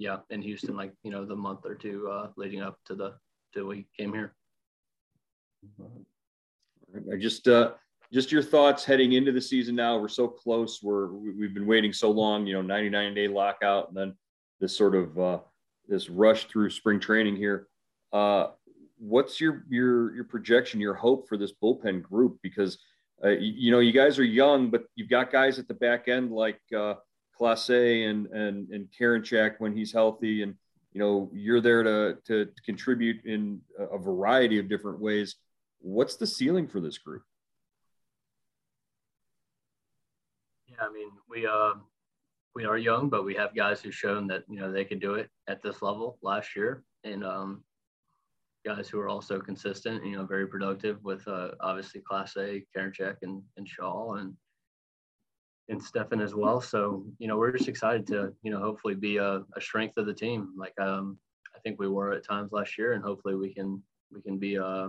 yeah, 0.01 0.17
in 0.31 0.41
Houston 0.41 0.77
like 0.77 0.93
you 1.03 1.11
know 1.11 1.27
the 1.27 1.37
month 1.37 1.61
or 1.67 1.75
two 1.75 2.09
uh, 2.11 2.29
leading 2.37 2.63
up 2.63 2.79
to 2.87 2.95
the 2.95 3.15
till 3.53 3.67
we 3.67 3.87
came 3.97 4.13
here. 4.15 4.35
I 7.13 7.17
just 7.19 7.47
uh 7.47 7.73
just 8.11 8.33
your 8.33 8.43
thoughts 8.43 8.83
heading 8.83 9.13
into 9.13 9.31
the 9.31 9.43
season 9.43 9.77
now. 9.77 9.99
We're 9.99 10.09
so 10.09 10.27
close. 10.27 10.83
We're 10.83 11.13
we've 11.13 11.53
been 11.53 11.67
waiting 11.67 11.93
so 11.93 12.11
long, 12.11 12.47
you 12.47 12.55
know, 12.55 12.63
99 12.63 13.15
day 13.15 13.29
lockout 13.29 13.89
and 13.89 13.97
then 13.97 14.15
this 14.59 14.75
sort 14.75 14.95
of 14.95 15.19
uh 15.19 15.39
this 15.87 16.09
rush 16.09 16.47
through 16.47 16.71
spring 16.71 16.99
training 16.99 17.37
here. 17.37 17.69
Uh 18.11 18.49
what's 18.99 19.39
your 19.39 19.65
your 19.69 20.15
your 20.15 20.25
projection, 20.25 20.81
your 20.81 20.95
hope 20.95 21.29
for 21.29 21.37
this 21.37 21.53
bullpen 21.63 22.03
group? 22.03 22.39
Because 22.43 22.79
uh, 23.23 23.29
you, 23.29 23.53
you 23.55 23.71
know, 23.71 23.81
you 23.81 23.93
guys 23.93 24.19
are 24.19 24.25
young, 24.25 24.71
but 24.71 24.85
you've 24.95 25.11
got 25.11 25.31
guys 25.31 25.59
at 25.59 25.69
the 25.69 25.75
back 25.75 26.09
end 26.09 26.33
like 26.33 26.61
uh 26.75 26.95
Clase 27.40 28.11
and 28.11 28.26
and 28.26 28.68
and 28.70 28.88
Karinchak 28.98 29.55
when 29.59 29.76
he's 29.76 29.92
healthy 29.92 30.42
and 30.42 30.55
you 30.92 31.00
know 31.00 31.31
you're 31.33 31.61
there 31.61 31.83
to 31.83 32.18
to, 32.26 32.48
contribute 32.66 33.24
in 33.24 33.61
a 33.79 33.96
variety 33.96 34.59
of 34.59 34.68
different 34.68 35.00
ways 35.00 35.37
what's 35.81 36.16
the 36.16 36.26
ceiling 36.26 36.68
for 36.68 36.81
this 36.81 36.98
group? 36.98 37.22
Yeah, 40.68 40.76
I 40.81 40.92
mean, 40.92 41.11
we 41.29 41.46
uh, 41.46 41.72
we 42.55 42.64
are 42.64 42.79
young, 42.79 43.09
but 43.09 43.24
we 43.24 43.35
have 43.35 43.55
guys 43.55 43.81
who've 43.81 43.94
shown 43.94 44.26
that 44.29 44.44
you 44.48 44.61
know 44.61 44.70
they 44.70 44.85
can 44.85 44.98
do 44.98 45.14
it 45.14 45.31
at 45.48 45.62
this 45.62 45.83
level 45.83 46.18
last 46.22 46.55
year, 46.55 46.85
and 47.05 47.24
um, 47.24 47.64
guys 48.64 48.88
who 48.88 49.00
are 49.00 49.09
also 49.09 49.40
consistent. 49.40 50.05
You 50.05 50.16
know, 50.16 50.26
very 50.26 50.46
productive 50.46 51.03
with 51.03 51.26
uh, 51.26 51.50
obviously 51.61 52.03
Clase, 52.09 52.64
Karinchak, 52.76 53.16
and 53.22 53.42
and 53.57 53.68
Shaw, 53.68 54.14
and 54.14 54.35
and 55.70 55.83
Stephan 55.83 56.20
as 56.20 56.35
well. 56.35 56.61
So 56.61 57.04
you 57.18 57.28
know, 57.28 57.38
we're 57.38 57.56
just 57.56 57.68
excited 57.68 58.06
to 58.09 58.35
you 58.42 58.50
know 58.50 58.61
hopefully 58.61 58.94
be 58.94 59.16
a, 59.16 59.42
a 59.56 59.61
strength 59.61 59.96
of 59.96 60.06
the 60.06 60.14
team, 60.14 60.52
like 60.56 60.78
um, 60.80 61.16
I 61.54 61.59
think 61.61 61.78
we 61.78 61.88
were 61.88 62.12
at 62.12 62.24
times 62.24 62.52
last 62.52 62.76
year, 62.76 62.92
and 62.92 63.02
hopefully 63.02 63.37
we 63.37 63.54
can 63.54 63.83
we 64.12 64.20
can 64.20 64.38
be 64.38 64.59
uh, 64.59 64.88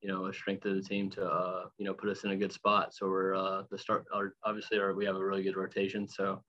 you 0.00 0.08
know 0.08 0.26
a 0.26 0.34
strength 0.34 0.64
of 0.64 0.76
the 0.76 0.82
team 0.82 1.10
to 1.10 1.24
uh, 1.24 1.64
you 1.78 1.84
know 1.84 1.92
put 1.92 2.08
us 2.08 2.24
in 2.24 2.30
a 2.30 2.36
good 2.36 2.52
spot. 2.52 2.94
So 2.94 3.08
we're 3.08 3.34
uh, 3.34 3.62
the 3.70 3.78
start. 3.78 4.06
Our, 4.14 4.34
obviously, 4.44 4.78
our, 4.78 4.94
we 4.94 5.04
have 5.04 5.16
a 5.16 5.24
really 5.24 5.42
good 5.42 5.56
rotation. 5.56 6.08
So 6.08 6.42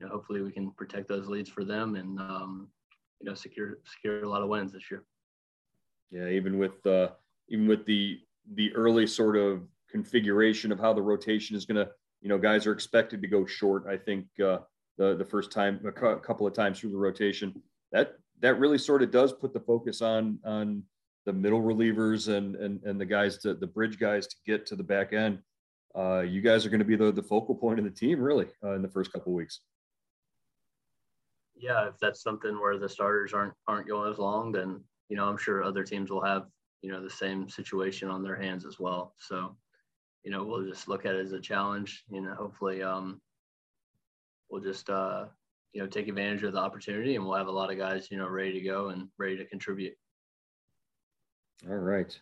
you 0.00 0.06
know 0.06 0.12
hopefully 0.12 0.42
we 0.42 0.52
can 0.52 0.72
protect 0.72 1.08
those 1.08 1.28
leads 1.28 1.48
for 1.48 1.64
them 1.64 1.94
and 1.94 2.18
um, 2.20 2.68
you 3.20 3.28
know 3.28 3.34
secure 3.34 3.78
secure 3.84 4.24
a 4.24 4.28
lot 4.28 4.42
of 4.42 4.48
wins 4.48 4.72
this 4.72 4.90
year. 4.90 5.04
Yeah, 6.10 6.28
even 6.28 6.58
with 6.58 6.84
uh, 6.86 7.08
even 7.48 7.68
with 7.68 7.86
the 7.86 8.18
the 8.54 8.74
early 8.74 9.06
sort 9.06 9.36
of 9.36 9.62
configuration 9.90 10.72
of 10.72 10.80
how 10.80 10.92
the 10.92 11.02
rotation 11.02 11.56
is 11.56 11.64
going 11.64 11.76
to, 11.76 11.90
you 12.20 12.28
know, 12.28 12.38
guys 12.38 12.66
are 12.66 12.72
expected 12.72 13.22
to 13.22 13.28
go 13.28 13.46
short. 13.46 13.84
I 13.88 13.96
think 13.96 14.26
uh, 14.44 14.58
the 14.96 15.16
the 15.16 15.24
first 15.24 15.50
time 15.50 15.80
a 15.86 15.92
couple 15.92 16.46
of 16.46 16.52
times 16.52 16.80
through 16.80 16.90
the 16.90 16.98
rotation 16.98 17.62
that 17.92 18.14
that 18.40 18.58
really 18.58 18.78
sort 18.78 19.02
of 19.02 19.10
does 19.10 19.32
put 19.32 19.52
the 19.52 19.60
focus 19.60 20.02
on 20.02 20.38
on 20.44 20.82
the 21.24 21.32
middle 21.32 21.62
relievers 21.62 22.34
and 22.34 22.56
and 22.56 22.82
and 22.84 23.00
the 23.00 23.06
guys 23.06 23.38
to 23.38 23.54
the 23.54 23.66
bridge 23.66 23.98
guys 23.98 24.26
to 24.26 24.36
get 24.46 24.66
to 24.66 24.76
the 24.76 24.82
back 24.82 25.12
end. 25.12 25.38
Uh, 25.94 26.20
you 26.20 26.40
guys 26.40 26.66
are 26.66 26.70
going 26.70 26.80
to 26.80 26.84
be 26.84 26.96
the 26.96 27.12
the 27.12 27.22
focal 27.22 27.54
point 27.54 27.78
of 27.78 27.84
the 27.84 27.90
team 27.90 28.20
really 28.20 28.46
uh, 28.64 28.74
in 28.74 28.82
the 28.82 28.88
first 28.88 29.12
couple 29.12 29.32
of 29.32 29.36
weeks. 29.36 29.60
Yeah, 31.56 31.88
if 31.88 31.98
that's 32.00 32.22
something 32.22 32.60
where 32.60 32.78
the 32.78 32.88
starters 32.88 33.32
aren't 33.32 33.54
aren't 33.66 33.88
going 33.88 34.10
as 34.10 34.18
long, 34.18 34.52
then 34.52 34.82
you 35.08 35.16
know 35.16 35.28
I'm 35.28 35.38
sure 35.38 35.62
other 35.62 35.84
teams 35.84 36.10
will 36.10 36.24
have 36.24 36.46
you 36.82 36.92
know 36.92 37.02
the 37.02 37.10
same 37.10 37.48
situation 37.48 38.10
on 38.10 38.22
their 38.22 38.36
hands 38.36 38.64
as 38.64 38.78
well. 38.78 39.14
So 39.18 39.56
you 40.24 40.30
know 40.30 40.44
we'll 40.44 40.66
just 40.66 40.88
look 40.88 41.06
at 41.06 41.14
it 41.14 41.24
as 41.24 41.32
a 41.32 41.40
challenge. 41.40 42.04
You 42.10 42.20
know, 42.20 42.34
hopefully 42.34 42.82
um, 42.82 43.20
we'll 44.50 44.62
just 44.62 44.90
uh, 44.90 45.26
you 45.72 45.80
know 45.80 45.86
take 45.86 46.08
advantage 46.08 46.42
of 46.42 46.52
the 46.52 46.58
opportunity, 46.58 47.16
and 47.16 47.24
we'll 47.24 47.36
have 47.36 47.48
a 47.48 47.52
lot 47.52 47.70
of 47.70 47.78
guys 47.78 48.08
you 48.10 48.18
know 48.18 48.28
ready 48.28 48.52
to 48.52 48.60
go 48.60 48.88
and 48.88 49.08
ready 49.18 49.36
to 49.36 49.44
contribute. 49.44 49.94
All 51.68 51.76
right. 51.76 52.18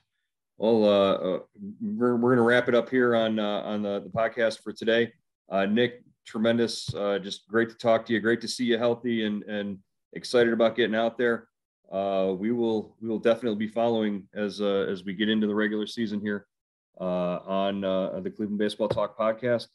Well, 0.59 0.85
uh, 0.85 1.15
uh, 1.15 1.39
we're, 1.83 2.17
we're 2.17 2.35
going 2.35 2.37
to 2.39 2.43
wrap 2.43 2.69
it 2.69 2.75
up 2.75 2.89
here 2.89 3.15
on 3.15 3.39
uh, 3.39 3.61
on 3.61 3.83
the, 3.83 4.01
the 4.01 4.09
podcast 4.09 4.63
for 4.63 4.73
today. 4.73 5.13
Uh, 5.51 5.67
Nick, 5.67 6.03
tremendous. 6.27 6.95
Uh, 6.95 7.19
just 7.19 7.47
great 7.47 7.69
to 7.69 7.77
talk 7.77 8.07
to 8.07 8.13
you. 8.15 8.21
Great 8.21 8.41
to 8.41 8.49
see 8.49 8.65
you 8.65 8.79
healthy 8.79 9.27
and 9.27 9.43
and 9.45 9.79
excited 10.15 10.53
about 10.53 10.75
getting 10.75 10.95
out 10.95 11.19
there. 11.19 11.49
uh, 11.93 12.33
we 12.37 12.53
will 12.53 12.97
we 13.01 13.09
will 13.09 13.19
definitely 13.19 13.59
be 13.59 13.69
following 13.69 14.27
as 14.35 14.61
uh, 14.61 14.87
as 14.89 15.05
we 15.05 15.15
get 15.15 15.29
into 15.29 15.47
the 15.47 15.55
regular 15.55 15.87
season 15.87 16.21
here 16.21 16.47
on 17.05 17.85
uh, 17.85 18.21
the 18.21 18.31
Cleveland 18.31 18.59
Baseball 18.59 18.89
Talk 18.89 19.19
podcast. 19.19 19.69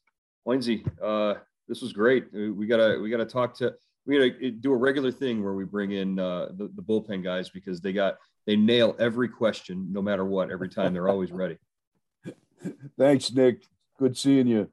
Lindsay, 0.46 0.86
uh, 1.02 1.36
this 1.68 1.82
was 1.82 1.94
great. 1.94 2.28
We 2.34 2.66
gotta 2.68 3.00
we 3.02 3.10
gotta 3.10 3.26
talk 3.26 3.56
to 3.58 3.74
we 4.06 4.18
gotta 4.18 4.52
do 4.52 4.74
a 4.74 4.78
regular 4.78 5.12
thing 5.12 5.44
where 5.44 5.54
we 5.54 5.64
bring 5.64 5.92
in 5.92 6.20
uh, 6.20 6.48
the, 6.58 6.70
the 6.76 6.82
bullpen 6.82 7.24
guys 7.24 7.50
because 7.50 7.82
they 7.82 7.94
got 7.94 8.18
they 8.46 8.56
nail 8.56 8.96
every 9.00 9.30
question 9.30 9.88
no 9.92 10.02
matter 10.02 10.26
what 10.26 10.52
every 10.52 10.70
time. 10.70 10.94
They're 10.94 11.10
always 11.10 11.32
ready. 11.32 11.58
Thanks, 12.98 13.32
Nick. 13.32 13.64
Good 14.00 14.18
seeing 14.18 14.48
you. 14.48 14.70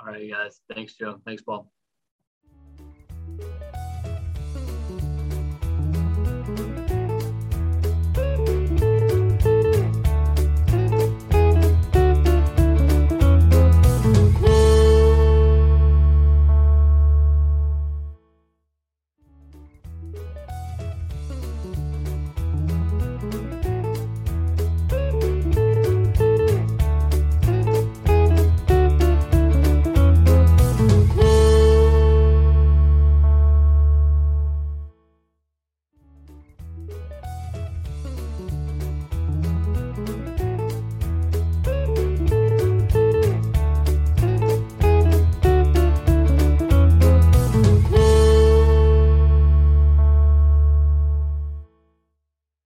All 0.00 0.12
right, 0.12 0.30
guys. 0.30 0.60
Thanks, 0.72 0.94
Joe. 0.94 1.20
Thanks, 1.24 1.42
Paul. 1.42 1.70